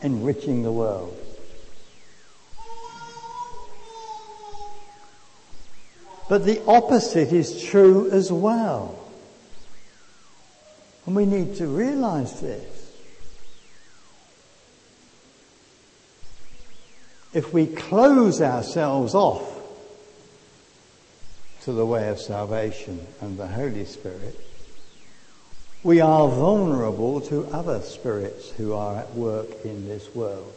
enriching 0.00 0.62
the 0.62 0.72
world. 0.72 1.16
But 6.28 6.44
the 6.44 6.62
opposite 6.68 7.32
is 7.32 7.60
true 7.64 8.08
as 8.12 8.30
well. 8.30 8.99
And 11.10 11.16
we 11.16 11.26
need 11.26 11.56
to 11.56 11.66
realize 11.66 12.40
this. 12.40 12.92
If 17.34 17.52
we 17.52 17.66
close 17.66 18.40
ourselves 18.40 19.12
off 19.12 19.42
to 21.62 21.72
the 21.72 21.84
way 21.84 22.10
of 22.10 22.20
salvation 22.20 23.04
and 23.20 23.36
the 23.36 23.48
Holy 23.48 23.86
Spirit, 23.86 24.38
we 25.82 26.00
are 26.00 26.28
vulnerable 26.28 27.20
to 27.22 27.44
other 27.46 27.80
spirits 27.80 28.50
who 28.50 28.72
are 28.74 28.98
at 28.98 29.12
work 29.12 29.64
in 29.64 29.88
this 29.88 30.14
world. 30.14 30.54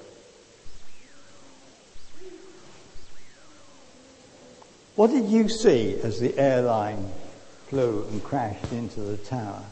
What 4.96 5.10
did 5.10 5.32
you 5.32 5.50
see 5.50 5.96
as 6.04 6.20
the 6.20 6.38
airline 6.38 7.12
flew 7.70 8.06
and 8.12 8.24
crashed 8.24 8.72
into 8.72 9.02
the 9.02 9.18
tower? 9.18 9.64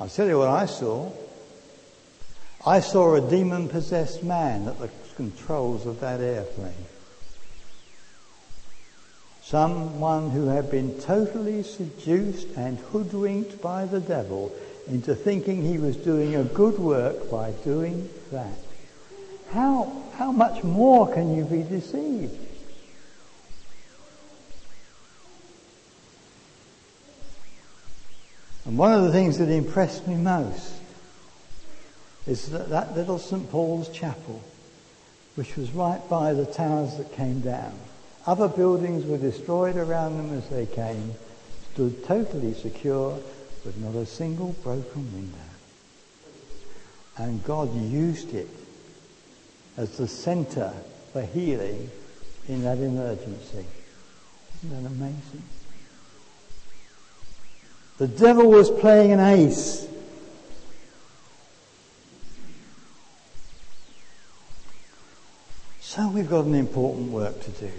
I'll 0.00 0.08
tell 0.08 0.28
you 0.28 0.38
what 0.38 0.48
I 0.48 0.66
saw. 0.66 1.10
I 2.64 2.80
saw 2.80 3.14
a 3.14 3.20
demon 3.20 3.68
possessed 3.68 4.22
man 4.22 4.68
at 4.68 4.78
the 4.78 4.90
controls 5.16 5.86
of 5.86 6.00
that 6.00 6.20
airplane. 6.20 6.86
Someone 9.42 10.30
who 10.30 10.48
had 10.48 10.70
been 10.70 11.00
totally 11.00 11.62
seduced 11.62 12.48
and 12.56 12.78
hoodwinked 12.78 13.60
by 13.62 13.86
the 13.86 14.00
devil 14.00 14.52
into 14.86 15.14
thinking 15.14 15.62
he 15.62 15.78
was 15.78 15.96
doing 15.96 16.36
a 16.36 16.44
good 16.44 16.78
work 16.78 17.30
by 17.30 17.50
doing 17.64 18.08
that. 18.30 18.58
How, 19.50 20.02
how 20.14 20.30
much 20.30 20.62
more 20.62 21.12
can 21.12 21.34
you 21.34 21.44
be 21.44 21.62
deceived? 21.62 22.36
And 28.68 28.76
one 28.76 28.92
of 28.92 29.02
the 29.02 29.12
things 29.12 29.38
that 29.38 29.48
impressed 29.48 30.06
me 30.06 30.14
most 30.14 30.74
is 32.26 32.50
that, 32.50 32.68
that 32.68 32.94
little 32.94 33.18
St. 33.18 33.50
Paul's 33.50 33.88
Chapel, 33.88 34.42
which 35.36 35.56
was 35.56 35.72
right 35.72 36.06
by 36.10 36.34
the 36.34 36.44
towers 36.44 36.98
that 36.98 37.10
came 37.14 37.40
down. 37.40 37.72
Other 38.26 38.46
buildings 38.46 39.06
were 39.06 39.16
destroyed 39.16 39.76
around 39.76 40.18
them 40.18 40.36
as 40.36 40.46
they 40.50 40.66
came, 40.66 41.14
stood 41.72 42.04
totally 42.04 42.52
secure 42.52 43.18
with 43.64 43.78
not 43.78 43.94
a 43.94 44.04
single 44.04 44.54
broken 44.62 45.14
window. 45.14 45.38
And 47.16 47.42
God 47.44 47.74
used 47.74 48.34
it 48.34 48.50
as 49.78 49.96
the 49.96 50.06
center 50.06 50.74
for 51.14 51.22
healing 51.22 51.90
in 52.48 52.64
that 52.64 52.76
emergency. 52.76 53.64
Isn't 54.62 54.82
that 54.82 54.90
amazing? 54.90 55.42
The 57.98 58.06
devil 58.06 58.48
was 58.48 58.70
playing 58.70 59.10
an 59.10 59.18
ace. 59.18 59.88
So 65.80 66.06
we've 66.08 66.30
got 66.30 66.44
an 66.44 66.54
important 66.54 67.10
work 67.10 67.42
to 67.42 67.50
do. 67.50 67.70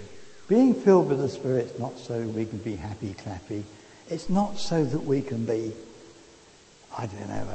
Being 0.46 0.74
filled 0.74 1.08
with 1.08 1.20
the 1.20 1.28
Spirit 1.28 1.66
is 1.66 1.78
not 1.80 1.98
so 1.98 2.20
we 2.20 2.44
can 2.44 2.58
be 2.58 2.76
happy 2.76 3.14
clappy. 3.14 3.62
It's 4.10 4.28
not 4.28 4.58
so 4.58 4.84
that 4.84 5.04
we 5.04 5.22
can 5.22 5.46
be, 5.46 5.72
I 6.98 7.06
don't 7.06 7.28
know, 7.28 7.46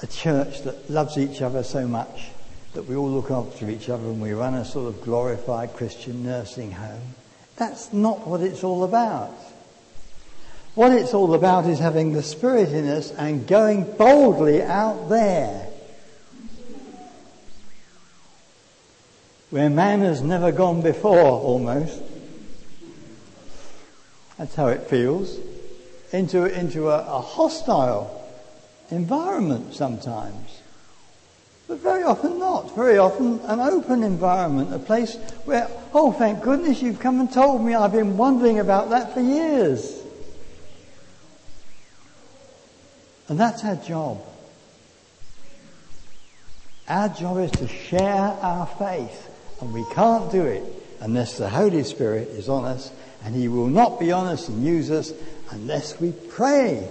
a, 0.00 0.04
a 0.04 0.06
church 0.06 0.62
that 0.62 0.88
loves 0.88 1.18
each 1.18 1.42
other 1.42 1.62
so 1.62 1.86
much 1.86 2.28
that 2.72 2.84
we 2.84 2.96
all 2.96 3.10
look 3.10 3.30
after 3.30 3.68
each 3.68 3.90
other 3.90 4.04
and 4.04 4.22
we 4.22 4.32
run 4.32 4.54
a 4.54 4.64
sort 4.64 4.88
of 4.88 5.02
glorified 5.02 5.74
Christian 5.74 6.24
nursing 6.24 6.72
home. 6.72 7.14
That's 7.56 7.92
not 7.92 8.26
what 8.26 8.40
it's 8.40 8.64
all 8.64 8.84
about. 8.84 9.34
What 10.76 10.92
it's 10.92 11.14
all 11.14 11.32
about 11.32 11.64
is 11.64 11.78
having 11.78 12.12
the 12.12 12.22
Spirit 12.22 12.68
in 12.68 12.86
us 12.86 13.10
and 13.10 13.46
going 13.46 13.96
boldly 13.96 14.62
out 14.62 15.08
there 15.08 15.68
where 19.48 19.70
man 19.70 20.00
has 20.00 20.20
never 20.20 20.52
gone 20.52 20.82
before, 20.82 21.18
almost. 21.18 22.02
That's 24.36 24.54
how 24.54 24.66
it 24.66 24.82
feels. 24.82 25.38
Into, 26.12 26.44
into 26.44 26.90
a, 26.90 26.98
a 26.98 27.22
hostile 27.22 28.30
environment 28.90 29.72
sometimes. 29.72 30.60
But 31.68 31.78
very 31.78 32.02
often 32.02 32.38
not. 32.38 32.76
Very 32.76 32.98
often 32.98 33.40
an 33.44 33.60
open 33.60 34.02
environment, 34.02 34.74
a 34.74 34.78
place 34.78 35.14
where, 35.46 35.70
oh, 35.94 36.12
thank 36.12 36.42
goodness 36.42 36.82
you've 36.82 37.00
come 37.00 37.18
and 37.18 37.32
told 37.32 37.64
me. 37.64 37.74
I've 37.74 37.92
been 37.92 38.18
wondering 38.18 38.58
about 38.58 38.90
that 38.90 39.14
for 39.14 39.20
years. 39.20 39.95
And 43.28 43.38
that's 43.38 43.64
our 43.64 43.76
job. 43.76 44.22
Our 46.88 47.08
job 47.08 47.38
is 47.38 47.50
to 47.52 47.68
share 47.68 48.36
our 48.40 48.66
faith 48.66 49.30
and 49.60 49.72
we 49.72 49.84
can't 49.92 50.30
do 50.30 50.42
it 50.42 50.62
unless 51.00 51.38
the 51.38 51.48
Holy 51.48 51.82
Spirit 51.82 52.28
is 52.28 52.48
on 52.48 52.64
us, 52.64 52.90
and 53.24 53.34
He 53.34 53.48
will 53.48 53.68
not 53.68 53.98
be 53.98 54.12
on 54.12 54.26
us 54.26 54.48
and 54.48 54.64
use 54.64 54.90
us 54.90 55.12
unless 55.50 56.00
we 56.00 56.12
pray. 56.12 56.88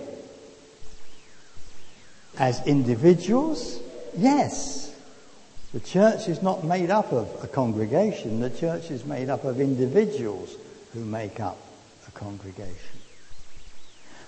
As 2.37 2.65
individuals, 2.67 3.79
yes. 4.17 4.93
The 5.73 5.79
church 5.79 6.27
is 6.29 6.41
not 6.41 6.63
made 6.63 6.89
up 6.89 7.11
of 7.11 7.27
a 7.43 7.47
congregation, 7.47 8.39
the 8.39 8.49
church 8.49 8.91
is 8.91 9.05
made 9.05 9.29
up 9.29 9.43
of 9.43 9.59
individuals 9.59 10.55
who 10.93 11.03
make 11.03 11.39
up 11.39 11.57
a 12.07 12.11
congregation. 12.11 12.99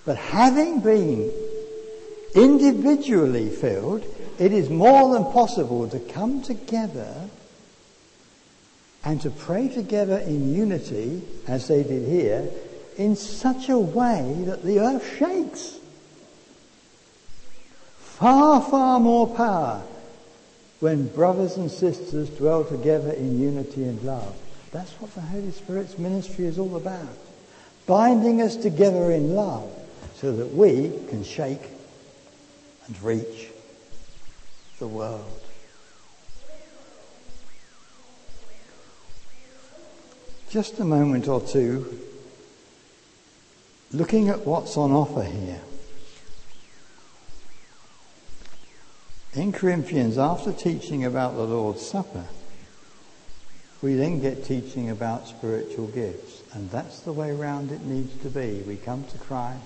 But 0.05 0.17
having 0.17 0.81
been 0.81 1.31
individually 2.35 3.49
filled, 3.49 4.03
it 4.39 4.51
is 4.51 4.69
more 4.69 5.13
than 5.13 5.23
possible 5.31 5.87
to 5.89 5.99
come 5.99 6.41
together 6.41 7.29
and 9.03 9.21
to 9.21 9.29
pray 9.29 9.67
together 9.69 10.17
in 10.19 10.53
unity, 10.53 11.21
as 11.47 11.67
they 11.67 11.83
did 11.83 12.07
here, 12.07 12.49
in 12.97 13.15
such 13.15 13.69
a 13.69 13.77
way 13.77 14.43
that 14.45 14.63
the 14.63 14.79
earth 14.79 15.17
shakes. 15.17 15.77
Far, 17.99 18.61
far 18.61 18.99
more 18.99 19.27
power 19.27 19.83
when 20.79 21.07
brothers 21.07 21.57
and 21.57 21.71
sisters 21.71 22.29
dwell 22.31 22.63
together 22.63 23.11
in 23.11 23.39
unity 23.39 23.83
and 23.83 24.01
love 24.03 24.35
That's 24.71 24.91
what 24.99 25.13
the 25.15 25.21
Holy 25.21 25.51
Spirit's 25.51 25.97
ministry 25.97 26.45
is 26.45 26.59
all 26.59 26.75
about. 26.75 27.17
Binding 27.85 28.41
us 28.41 28.55
together 28.55 29.11
in 29.11 29.33
love 29.33 29.71
so 30.15 30.35
that 30.35 30.53
we 30.53 30.91
can 31.09 31.23
shake 31.23 31.61
and 32.87 33.01
reach 33.03 33.49
the 34.79 34.87
world. 34.87 35.41
Just 40.49 40.79
a 40.79 40.85
moment 40.85 41.27
or 41.27 41.41
two 41.41 41.99
looking 43.91 44.29
at 44.29 44.45
what's 44.45 44.77
on 44.77 44.91
offer 44.91 45.23
here. 45.23 45.61
In 49.33 49.51
Corinthians, 49.51 50.17
after 50.17 50.51
teaching 50.51 51.05
about 51.05 51.35
the 51.35 51.43
Lord's 51.43 51.85
Supper, 51.85 52.25
we 53.81 53.93
then 53.93 54.19
get 54.19 54.43
teaching 54.43 54.89
about 54.89 55.27
spiritual 55.27 55.87
gifts. 55.87 56.41
And 56.53 56.71
that's 56.71 57.01
the 57.01 57.13
way 57.13 57.31
round 57.33 57.71
it 57.71 57.81
needs 57.81 58.19
to 58.23 58.29
be. 58.29 58.63
We 58.65 58.77
come 58.77 59.03
to 59.03 59.17
Christ, 59.19 59.61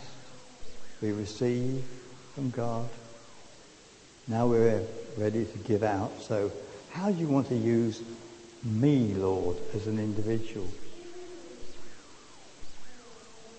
we 1.02 1.12
receive 1.12 1.84
from 2.36 2.50
God. 2.50 2.90
Now 4.28 4.48
we're 4.48 4.82
ready 5.18 5.46
to 5.46 5.58
give 5.60 5.84
out. 5.84 6.22
So, 6.22 6.52
how 6.92 7.12
do 7.12 7.18
you 7.18 7.28
want 7.28 7.48
to 7.50 7.56
use 7.56 8.02
me, 8.64 9.14
Lord, 9.14 9.58
as 9.74 9.88
an 9.88 10.00
individual? 10.00 10.68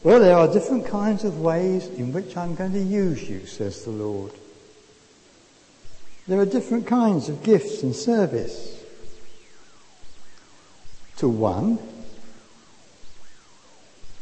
Well, 0.03 0.21
there 0.21 0.37
are 0.37 0.53
different 0.53 0.87
kinds 0.87 1.25
of 1.25 1.41
ways 1.41 1.87
in 1.89 2.13
which 2.13 2.37
I'm 2.37 2.55
going 2.55 2.73
to 2.73 2.83
use 2.83 3.29
you, 3.29 3.47
says 3.47 3.85
the 3.85 3.91
Lord. 3.91 4.33
There 6.27 6.41
are 6.41 6.47
different 6.47 6.87
kinds 6.87 7.29
of 7.29 7.43
gifts 7.43 7.83
and 7.83 7.95
service. 7.95 8.85
To 11.19 11.29
one, 11.29 11.79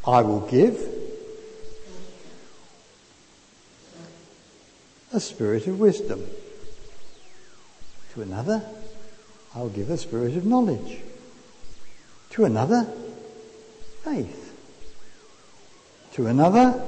I 0.06 0.22
will 0.22 0.40
give 0.40 0.99
a 5.20 5.22
spirit 5.22 5.66
of 5.66 5.78
wisdom. 5.78 6.26
To 8.14 8.22
another, 8.22 8.64
I'll 9.54 9.68
give 9.68 9.90
a 9.90 9.98
spirit 9.98 10.34
of 10.34 10.46
knowledge. 10.46 10.96
To 12.30 12.46
another, 12.46 12.86
faith. 14.02 14.56
To 16.14 16.26
another, 16.26 16.82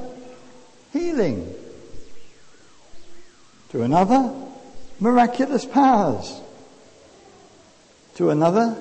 healing. 0.95 1.55
To 3.73 3.83
another, 3.83 4.35
miraculous 4.99 5.67
powers. 5.67 6.41
To 8.15 8.31
another, 8.31 8.79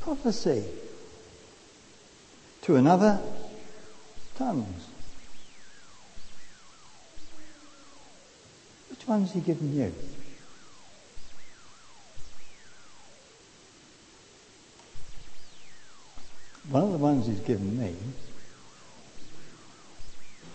prophecy. 0.00 0.64
To 2.62 2.76
another, 2.76 3.20
tongues. 4.38 4.95
One's 9.06 9.32
he 9.32 9.40
given 9.40 9.76
you? 9.76 9.92
One 16.70 16.82
of 16.82 16.92
the 16.92 16.98
ones 16.98 17.26
he's 17.26 17.38
given 17.40 17.78
me 17.78 17.94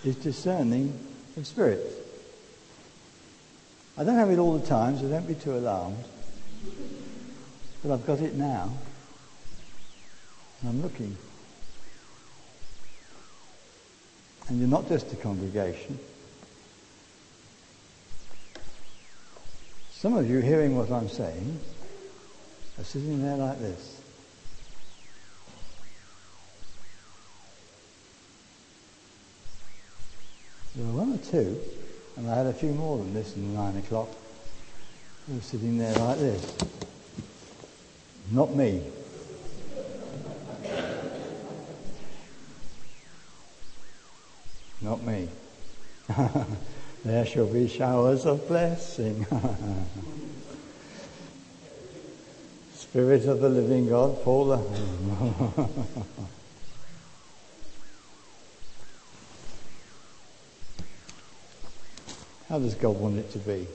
is 0.04 0.18
discerning 0.18 0.94
of 1.38 1.48
spirits. 1.48 1.96
I 3.98 4.04
don't 4.04 4.16
have 4.16 4.30
it 4.30 4.40
all 4.40 4.58
the 4.58 4.68
time, 4.68 4.98
so 4.98 5.08
don't 5.08 5.28
be 5.28 5.36
too 5.36 5.54
alarmed. 5.54 6.04
But 7.82 7.94
I've 7.94 8.06
got 8.06 8.20
it 8.20 8.36
now. 8.36 8.70
And 10.62 10.70
I'm 10.70 10.82
looking. 10.82 11.16
And 14.50 14.60
you're 14.60 14.68
not 14.68 14.90
just 14.90 15.14
a 15.14 15.16
congregation. 15.16 15.98
Some 20.02 20.16
of 20.16 20.28
you 20.28 20.40
hearing 20.40 20.76
what 20.76 20.92
I'm 20.92 21.08
saying 21.08 21.60
are 22.80 22.84
sitting 22.84 23.22
there 23.22 23.38
like 23.38 23.60
this. 23.60 24.02
There 30.76 30.88
were 30.88 31.04
one 31.04 31.14
or 31.14 31.20
two, 31.20 31.56
and 32.18 32.28
I 32.32 32.36
had 32.36 32.48
a 32.48 32.54
few 32.54 32.72
more 32.72 32.98
than 32.98 33.14
this 33.14 33.36
in 33.36 33.54
nine 33.54 33.78
o'clock, 33.78 34.10
who 35.28 35.36
were 35.36 35.42
sitting 35.42 35.78
there 35.78 35.94
like 35.94 36.18
this. 36.18 36.58
Not 38.32 38.56
me. 38.56 38.84
Not 44.82 45.04
me. 45.04 45.30
there 47.04 47.26
shall 47.26 47.48
be 47.48 47.68
showers 47.68 48.26
of 48.26 48.48
blessing. 48.48 49.26
Spirit 52.76 53.26
of 53.26 53.42
the 53.42 53.50
living 53.50 53.90
God, 53.90 54.18
fall. 54.20 54.56
How 62.50 62.60
does 62.60 62.76
God 62.76 62.98
want 62.98 63.18
it 63.18 63.32
to 63.32 63.40
be? 63.40 63.66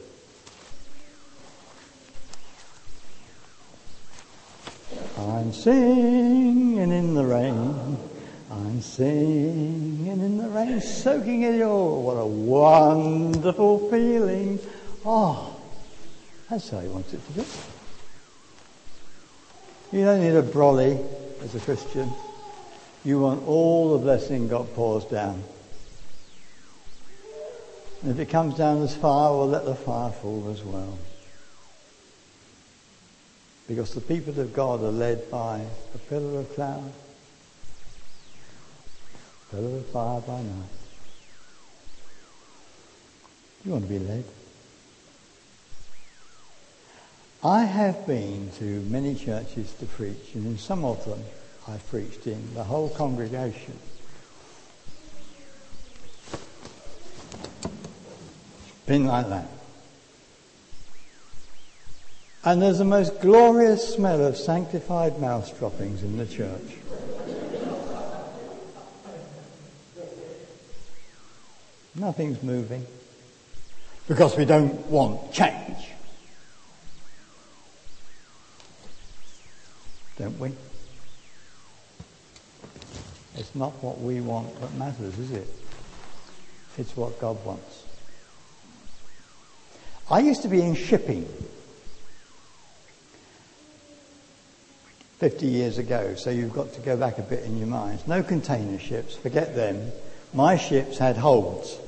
I'm 5.18 5.52
singing 5.52 6.92
in 6.92 7.14
the 7.14 7.24
rain. 7.24 7.98
I'm 8.50 8.80
singing 8.80 10.06
in 10.06 10.38
the 10.38 10.48
rain, 10.48 10.80
soaking 10.80 11.42
it 11.42 11.62
all. 11.62 12.02
What 12.02 12.14
a 12.14 12.26
wonderful 12.26 13.90
feeling. 13.90 14.60
Oh, 15.04 15.56
that's 16.48 16.70
how 16.70 16.78
he 16.78 16.88
wants 16.88 17.12
it 17.12 17.26
to 17.26 17.32
be. 17.32 17.44
You 19.92 20.04
don't 20.04 20.20
need 20.20 20.36
a 20.36 20.42
brolly 20.42 21.04
as 21.42 21.54
a 21.54 21.60
Christian. 21.60 22.12
You 23.04 23.20
want 23.20 23.46
all 23.46 23.92
the 23.92 23.98
blessing 23.98 24.48
God 24.48 24.72
pours 24.74 25.04
down. 25.04 25.42
And 28.02 28.10
if 28.12 28.18
it 28.18 28.28
comes 28.28 28.56
down 28.56 28.82
as 28.82 28.94
fire, 28.94 29.32
we'll 29.32 29.48
let 29.48 29.64
the 29.64 29.74
fire 29.74 30.12
fall 30.12 30.48
as 30.50 30.62
well. 30.62 30.98
Because 33.66 33.94
the 33.94 34.00
people 34.00 34.38
of 34.38 34.52
God 34.52 34.80
are 34.82 34.92
led 34.92 35.28
by 35.30 35.64
a 35.94 35.98
pillar 35.98 36.40
of 36.40 36.54
cloud, 36.54 36.92
fire 39.50 40.20
by 40.20 40.42
night. 40.42 40.68
You 43.64 43.72
want 43.72 43.84
to 43.84 43.88
be 43.88 43.98
led? 43.98 44.24
I 47.42 47.64
have 47.64 48.06
been 48.06 48.50
to 48.58 48.80
many 48.82 49.14
churches 49.14 49.72
to 49.74 49.86
preach, 49.86 50.34
and 50.34 50.46
in 50.46 50.58
some 50.58 50.84
of 50.84 51.04
them 51.04 51.22
I've 51.68 51.86
preached 51.88 52.26
in 52.26 52.54
the 52.54 52.64
whole 52.64 52.88
congregation. 52.88 53.78
Been 58.86 59.06
like 59.06 59.28
that. 59.28 59.48
And 62.44 62.62
there's 62.62 62.78
the 62.78 62.84
most 62.84 63.20
glorious 63.20 63.94
smell 63.94 64.24
of 64.24 64.36
sanctified 64.36 65.20
mouse 65.20 65.50
droppings 65.50 66.04
in 66.04 66.16
the 66.16 66.26
church. 66.26 66.76
Nothing's 72.06 72.40
moving. 72.40 72.86
Because 74.06 74.36
we 74.36 74.44
don't 74.44 74.86
want 74.86 75.32
change. 75.32 75.88
Don't 80.16 80.38
we? 80.38 80.52
It's 83.34 83.52
not 83.56 83.72
what 83.82 84.00
we 84.00 84.20
want 84.20 84.60
that 84.60 84.72
matters, 84.74 85.18
is 85.18 85.32
it? 85.32 85.48
It's 86.78 86.96
what 86.96 87.20
God 87.20 87.44
wants. 87.44 87.82
I 90.08 90.20
used 90.20 90.42
to 90.42 90.48
be 90.48 90.62
in 90.62 90.76
shipping 90.76 91.26
50 95.18 95.44
years 95.44 95.78
ago, 95.78 96.14
so 96.14 96.30
you've 96.30 96.54
got 96.54 96.72
to 96.74 96.80
go 96.82 96.96
back 96.96 97.18
a 97.18 97.22
bit 97.22 97.42
in 97.42 97.58
your 97.58 97.66
minds. 97.66 98.06
No 98.06 98.22
container 98.22 98.78
ships, 98.78 99.16
forget 99.16 99.56
them. 99.56 99.90
My 100.32 100.56
ships 100.56 100.98
had 100.98 101.16
holds. 101.16 101.80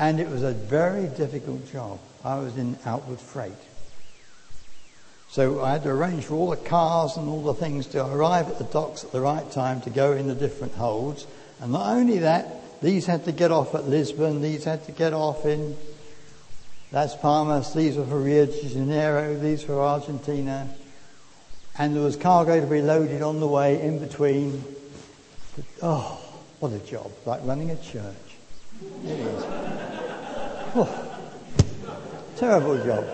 And 0.00 0.18
it 0.18 0.30
was 0.30 0.42
a 0.42 0.52
very 0.52 1.08
difficult 1.08 1.70
job. 1.70 2.00
I 2.24 2.38
was 2.38 2.56
in 2.56 2.78
outward 2.86 3.20
freight. 3.20 3.52
So 5.28 5.62
I 5.62 5.72
had 5.72 5.82
to 5.82 5.90
arrange 5.90 6.24
for 6.24 6.34
all 6.34 6.48
the 6.48 6.56
cars 6.56 7.18
and 7.18 7.28
all 7.28 7.42
the 7.42 7.52
things 7.52 7.86
to 7.88 8.04
arrive 8.06 8.48
at 8.48 8.56
the 8.56 8.64
docks 8.64 9.04
at 9.04 9.12
the 9.12 9.20
right 9.20 9.48
time 9.52 9.82
to 9.82 9.90
go 9.90 10.12
in 10.12 10.26
the 10.26 10.34
different 10.34 10.72
holds. 10.72 11.26
And 11.60 11.72
not 11.72 11.94
only 11.94 12.20
that, 12.20 12.80
these 12.80 13.04
had 13.04 13.26
to 13.26 13.32
get 13.32 13.52
off 13.52 13.74
at 13.74 13.84
Lisbon. 13.84 14.40
These 14.40 14.64
had 14.64 14.86
to 14.86 14.92
get 14.92 15.12
off 15.12 15.44
in 15.44 15.76
Las 16.92 17.14
Palmas. 17.14 17.74
These 17.74 17.98
were 17.98 18.06
for 18.06 18.20
Rio 18.20 18.46
de 18.46 18.68
Janeiro. 18.70 19.36
These 19.36 19.64
for 19.64 19.78
Argentina. 19.82 20.66
And 21.78 21.94
there 21.94 22.02
was 22.02 22.16
cargo 22.16 22.58
to 22.58 22.66
be 22.66 22.80
loaded 22.80 23.20
on 23.20 23.38
the 23.38 23.46
way 23.46 23.82
in 23.82 23.98
between. 23.98 24.64
Oh, 25.82 26.18
what 26.58 26.72
a 26.72 26.78
job, 26.78 27.12
like 27.26 27.42
running 27.44 27.70
a 27.70 27.76
church. 27.76 28.16
It 29.04 29.20
is. 29.20 29.59
Oh, 30.72 31.20
terrible 32.36 32.76
job. 32.84 33.04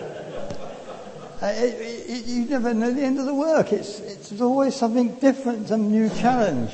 Uh, 1.41 1.47
it, 1.55 2.09
it, 2.09 2.25
you 2.25 2.45
never 2.45 2.73
know 2.73 2.91
the 2.91 3.01
end 3.01 3.19
of 3.19 3.25
the 3.25 3.33
work. 3.33 3.73
It's, 3.73 3.99
it's 3.99 4.39
always 4.41 4.75
something 4.75 5.15
different, 5.15 5.67
some 5.67 5.91
new 5.91 6.09
challenge. 6.09 6.73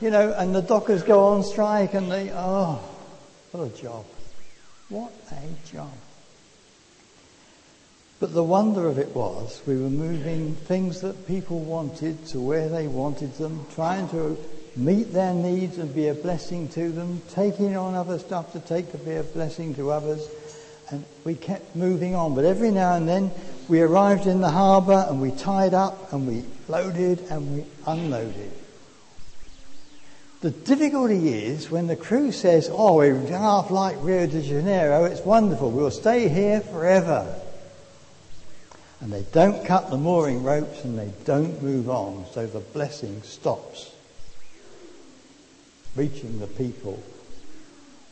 You 0.00 0.10
know, 0.10 0.32
and 0.32 0.54
the 0.54 0.62
dockers 0.62 1.02
go 1.02 1.24
on 1.24 1.42
strike 1.42 1.94
and 1.94 2.10
they, 2.10 2.30
oh, 2.32 2.80
what 3.50 3.64
a 3.64 3.76
job. 3.76 4.04
What 4.88 5.12
a 5.30 5.68
job. 5.72 5.92
But 8.20 8.34
the 8.34 8.44
wonder 8.44 8.86
of 8.86 8.98
it 8.98 9.14
was 9.16 9.62
we 9.66 9.80
were 9.80 9.90
moving 9.90 10.54
things 10.54 11.00
that 11.00 11.26
people 11.26 11.60
wanted 11.60 12.26
to 12.26 12.40
where 12.40 12.68
they 12.68 12.86
wanted 12.86 13.34
them, 13.34 13.66
trying 13.74 14.08
to 14.10 14.38
meet 14.80 15.12
their 15.12 15.34
needs 15.34 15.78
and 15.78 15.94
be 15.94 16.08
a 16.08 16.14
blessing 16.14 16.68
to 16.68 16.90
them, 16.90 17.20
taking 17.30 17.76
on 17.76 17.94
other 17.94 18.18
stuff 18.18 18.52
to 18.52 18.60
take 18.60 18.90
to 18.92 18.98
be 18.98 19.12
a 19.12 19.22
blessing 19.22 19.74
to 19.74 19.90
others. 19.90 20.26
And 20.88 21.04
we 21.22 21.34
kept 21.34 21.76
moving 21.76 22.14
on. 22.14 22.34
But 22.34 22.44
every 22.44 22.70
now 22.70 22.94
and 22.94 23.06
then 23.06 23.30
we 23.68 23.80
arrived 23.80 24.26
in 24.26 24.40
the 24.40 24.50
harbour 24.50 25.06
and 25.08 25.20
we 25.20 25.30
tied 25.30 25.74
up 25.74 26.12
and 26.12 26.26
we 26.26 26.44
loaded 26.66 27.20
and 27.30 27.56
we 27.56 27.64
unloaded. 27.86 28.52
The 30.40 30.50
difficulty 30.50 31.28
is 31.28 31.70
when 31.70 31.86
the 31.86 31.96
crew 31.96 32.32
says, 32.32 32.70
oh, 32.72 33.02
done 33.02 33.34
off 33.34 33.70
like 33.70 33.96
Rio 34.00 34.26
de 34.26 34.40
Janeiro, 34.40 35.04
it's 35.04 35.20
wonderful, 35.20 35.70
we'll 35.70 35.90
stay 35.90 36.28
here 36.28 36.60
forever. 36.62 37.38
And 39.02 39.12
they 39.12 39.22
don't 39.32 39.66
cut 39.66 39.90
the 39.90 39.98
mooring 39.98 40.42
ropes 40.42 40.82
and 40.82 40.98
they 40.98 41.12
don't 41.24 41.62
move 41.62 41.90
on, 41.90 42.24
so 42.32 42.46
the 42.46 42.60
blessing 42.60 43.20
stops 43.22 43.92
reaching 45.96 46.38
the 46.38 46.46
people 46.46 47.02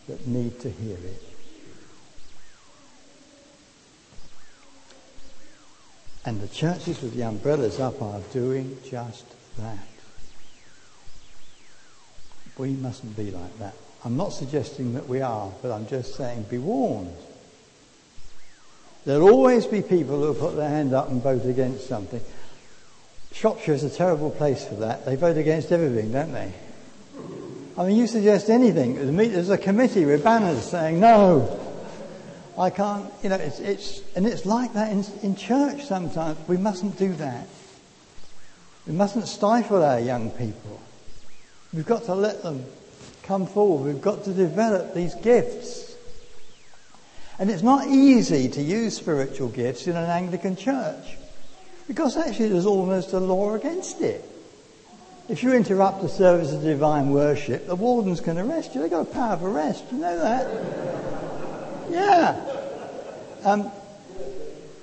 that 0.09 0.27
need 0.27 0.59
to 0.61 0.71
hear 0.71 0.97
it. 0.97 1.23
And 6.25 6.41
the 6.41 6.49
churches 6.49 7.01
with 7.01 7.15
the 7.15 7.23
umbrellas 7.23 7.81
up 7.81 8.03
are 8.03 8.21
doing 8.33 8.77
just 8.85 9.25
that. 9.59 9.79
We 12.59 12.73
mustn't 12.73 13.17
be 13.17 13.31
like 13.31 13.59
that. 13.61 13.75
I'm 14.05 14.17
not 14.17 14.33
suggesting 14.33 14.95
that 14.95 15.09
we 15.09 15.23
are, 15.23 15.51
but 15.63 15.71
I'm 15.71 15.87
just 15.87 16.17
saying 16.17 16.43
be 16.45 16.59
warned. 16.59 17.17
There'll 19.05 19.31
always 19.31 19.65
be 19.65 19.81
people 19.81 20.23
who 20.23 20.35
put 20.35 20.57
their 20.57 20.69
hand 20.69 20.93
up 20.93 21.09
and 21.09 21.23
vote 21.23 21.47
against 21.47 21.89
something. 21.89 22.21
Shropshire 23.33 23.75
is 23.75 23.85
a 23.85 23.91
terrible 23.91 24.31
place 24.31 24.67
for 24.67 24.75
that. 24.77 25.07
They 25.07 25.17
vote 25.17 25.37
against 25.39 25.73
everything, 25.73 26.13
don't 26.13 26.33
they? 26.33 26.53
I 27.79 27.87
mean, 27.87 27.97
you 27.97 28.09
suggest 28.09 28.51
anything. 28.51 29.17
There's 29.17 29.51
a 29.51 29.57
committee 29.57 30.05
with 30.05 30.25
banners 30.25 30.69
saying, 30.69 30.99
no, 30.99 31.61
I 32.59 32.71
can't, 32.71 33.09
you 33.23 33.29
know, 33.29 33.37
it's, 33.37 33.61
it's 33.61 34.03
and 34.17 34.27
it's 34.27 34.45
like 34.45 34.73
that 34.73 34.91
in, 34.91 35.05
in 35.23 35.37
church 35.37 35.85
sometimes. 35.85 36.37
We 36.49 36.57
mustn't 36.57 36.99
do 36.99 37.13
that. 37.15 37.47
We 38.85 38.95
mustn't 38.95 39.29
stifle 39.29 39.85
our 39.85 40.01
young 40.01 40.33
people. 40.33 40.81
We've 41.73 41.87
got 41.87 42.03
to 42.07 42.17
let 42.17 42.43
them 42.43 42.65
come 43.23 43.47
forward. 43.47 43.93
We've 43.93 44.03
got 44.03 44.25
to 44.25 44.33
develop 44.33 44.93
these 44.93 45.15
gifts. 45.15 45.95
And 47.39 47.49
it's 47.49 47.63
not 47.63 47.87
easy 47.87 48.49
to 48.49 48.61
use 48.61 48.97
spiritual 48.97 49.51
gifts 49.51 49.87
in 49.87 49.97
an 49.97 50.11
Anglican 50.11 50.57
church 50.57 51.17
because 51.87 52.17
actually 52.17 52.49
there's 52.49 52.67
almost 52.67 53.13
a 53.13 53.21
law 53.21 53.55
against 53.55 54.01
it. 54.01 54.25
If 55.29 55.43
you 55.43 55.53
interrupt 55.53 56.01
the 56.01 56.09
service 56.09 56.53
of 56.53 56.63
divine 56.63 57.11
worship, 57.11 57.67
the 57.67 57.77
wardens 57.77 58.21
can 58.21 58.39
arrest 58.39 58.75
you. 58.75 58.81
They've 58.81 58.91
got 58.91 59.03
a 59.03 59.13
power 59.13 59.35
of 59.35 59.45
arrest. 59.45 59.85
You 59.93 59.99
know 59.99 60.19
that? 60.19 61.91
Yeah. 61.91 62.59
Um, 63.45 63.71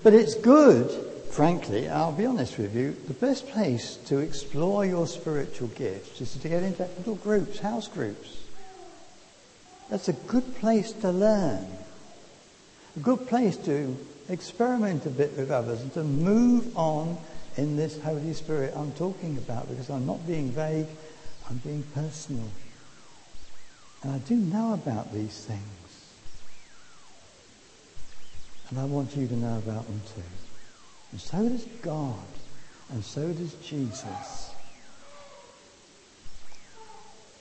but 0.04 0.14
it's 0.14 0.36
good, 0.36 0.92
frankly, 1.32 1.90
I'll 1.90 2.12
be 2.12 2.28
honest 2.28 2.60
with 2.60 2.76
you, 2.76 2.96
the 3.08 3.16
best 3.16 3.48
place 3.48 3.96
to 4.06 4.20
explore 4.20 4.86
your 4.86 5.08
spiritual 5.08 5.70
gifts 5.70 6.22
is 6.22 6.34
to 6.38 6.48
get 6.48 6.62
into 6.62 6.88
little 7.00 7.16
groups, 7.16 7.58
house 7.60 7.88
groups. 7.88 8.38
That's 9.90 10.10
a 10.10 10.14
good 10.14 10.56
place 10.58 10.92
to 10.92 11.12
learn. 11.12 11.66
A 12.96 13.00
good 13.00 13.28
place 13.28 13.58
to 13.58 13.98
experiment 14.30 15.08
a 15.08 15.10
bit 15.10 15.36
with 15.36 15.50
others 15.50 15.82
and 15.82 15.92
to 15.96 16.04
move 16.04 16.78
on 16.78 17.18
in 17.58 17.78
this 17.78 18.02
Holy 18.02 18.34
Spirit 18.34 18.74
I'm 18.76 18.92
talking 18.94 19.38
about 19.38 19.70
because 19.70 19.90
I'm 19.90 20.06
not 20.06 20.26
being 20.28 20.52
vague, 20.52 20.88
I'm 21.50 21.58
being 21.58 21.84
personal. 21.94 22.50
And 24.04 24.14
I 24.14 24.18
do 24.20 24.36
know 24.36 24.74
about 24.74 25.14
these 25.14 25.46
things. 25.46 25.62
And 28.70 28.80
I 28.80 28.86
want 28.86 29.16
you 29.16 29.28
to 29.28 29.36
know 29.36 29.58
about 29.58 29.86
them 29.86 30.02
too. 30.16 30.22
And 31.12 31.22
so 31.22 31.48
does 31.48 31.66
God. 31.82 32.26
And 32.92 33.04
so 33.04 33.32
does 33.32 33.54
Jesus. 33.56 34.52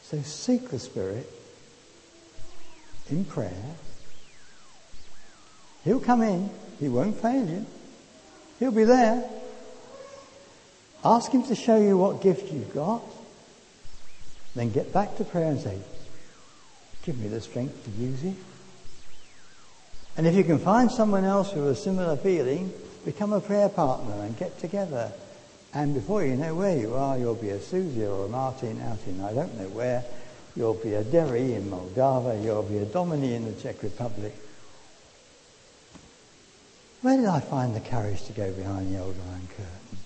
So 0.03 0.20
seek 0.22 0.68
the 0.70 0.79
Spirit 0.79 1.31
in 3.11 3.24
prayer. 3.24 3.64
He'll 5.85 6.00
come 6.00 6.22
in. 6.22 6.50
He 6.81 6.88
won't 6.88 7.16
fail 7.20 7.46
you. 7.46 7.66
He'll 8.59 8.70
be 8.70 8.85
there. 8.85 9.29
Ask 11.05 11.33
Him 11.33 11.43
to 11.45 11.55
show 11.55 11.77
you 11.77 11.99
what 11.99 12.23
gift 12.23 12.53
you've 12.53 12.73
got. 12.73 13.03
Then 14.55 14.71
get 14.71 14.93
back 14.93 15.17
to 15.17 15.25
prayer 15.25 15.51
and 15.51 15.61
say, 15.61 15.79
Give 17.05 17.19
me 17.19 17.29
the 17.29 17.40
strength 17.40 17.85
to 17.85 17.90
use 18.03 18.25
it. 18.25 18.37
And 20.17 20.27
if 20.27 20.35
you 20.35 20.45
can 20.45 20.59
find 20.59 20.90
someone 20.90 21.25
else 21.25 21.53
with 21.53 21.67
a 21.67 21.75
similar 21.75 22.17
feeling, 22.17 22.73
become 23.05 23.33
a 23.33 23.40
prayer 23.40 23.69
partner 23.69 24.14
and 24.23 24.37
get 24.38 24.59
together. 24.59 25.12
And 25.75 25.93
before 25.93 26.25
you 26.25 26.37
know 26.37 26.55
where 26.55 26.79
you 26.79 26.95
are, 26.95 27.19
you'll 27.19 27.35
be 27.35 27.51
a 27.51 27.61
Susie 27.61 28.07
or 28.07 28.27
a 28.27 28.29
Martin 28.29 28.81
out 28.83 29.01
in 29.07 29.21
I 29.21 29.35
don't 29.35 29.59
know 29.59 29.69
where. 29.69 30.05
You'll 30.57 30.75
be 30.75 30.95
a 30.95 31.03
Derry 31.03 31.55
in 31.55 31.69
Moldova. 31.69 32.43
You'll 32.43 32.62
be 32.62 32.79
a 32.79 32.85
Domini 32.85 33.35
in 33.35 33.45
the 33.45 33.61
Czech 33.61 33.83
Republic. 33.83 34.35
Where 37.03 37.17
did 37.17 37.27
I 37.27 37.40
find 37.40 37.75
the 37.75 37.81
courage 37.81 38.23
to 38.27 38.33
go 38.33 38.53
behind 38.53 38.95
the 38.95 39.01
old 39.01 39.17
iron 39.31 39.49
curtain? 39.49 40.04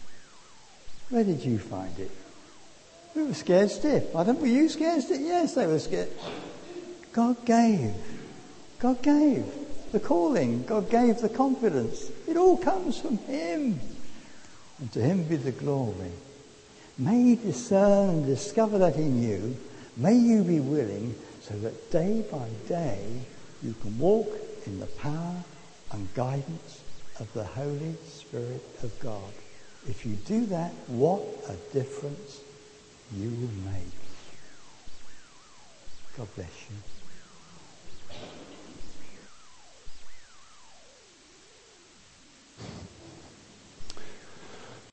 Where 1.11 1.25
did 1.25 1.45
you 1.45 1.59
find 1.59 1.99
it? 1.99 2.11
We 3.15 3.25
were 3.25 3.35
scared 3.35 3.71
stiff. 3.71 4.15
I 4.15 4.25
don't. 4.25 4.41
Were 4.41 4.47
you 4.47 4.69
scared 4.69 5.03
stiff? 5.03 5.21
Yes, 5.21 5.55
they 5.55 5.67
were 5.67 5.79
scared. 5.79 6.11
God 7.13 7.45
gave. 7.45 7.95
God 8.79 9.03
gave 9.03 9.45
the 9.93 10.01
calling. 10.01 10.65
God 10.65 10.91
gave 10.91 11.21
the 11.21 11.29
confidence. 11.29 12.11
It 12.27 12.37
all 12.37 12.59
comes 12.59 13.01
from 13.01 13.19
Him. 13.19 13.81
And 14.79 14.93
to 14.93 15.01
Him 15.01 15.25
be 15.25 15.37
the 15.37 15.53
glory. 15.53 16.13
May 16.99 17.21
you 17.21 17.37
discern 17.37 18.11
and 18.11 18.27
discover 18.27 18.79
that 18.79 18.97
in 18.97 19.23
you. 19.23 19.57
May 19.97 20.15
you 20.15 20.45
be 20.45 20.61
willing 20.61 21.15
so 21.43 21.55
that 21.59 21.91
day 21.91 22.25
by 22.31 22.49
day 22.69 23.23
you 23.63 23.75
can 23.81 23.99
walk 23.99 24.29
in 24.67 24.79
the 24.79 24.87
power 24.87 25.43
and 25.93 26.15
guidance 26.15 26.83
of 27.19 27.33
the 27.33 27.45
Holy 27.45 27.97
Spirit 28.07 28.63
of 28.83 28.97
God. 29.01 29.33
If 29.89 30.05
you 30.05 30.17
do 30.27 30.47
that, 30.47 30.71
what 30.87 31.23
a 31.49 31.55
difference 31.73 32.43
you 33.17 33.31
will 33.31 33.73
make. 33.73 33.93
God 36.17 36.29
bless 36.37 36.51
you. 36.71 36.98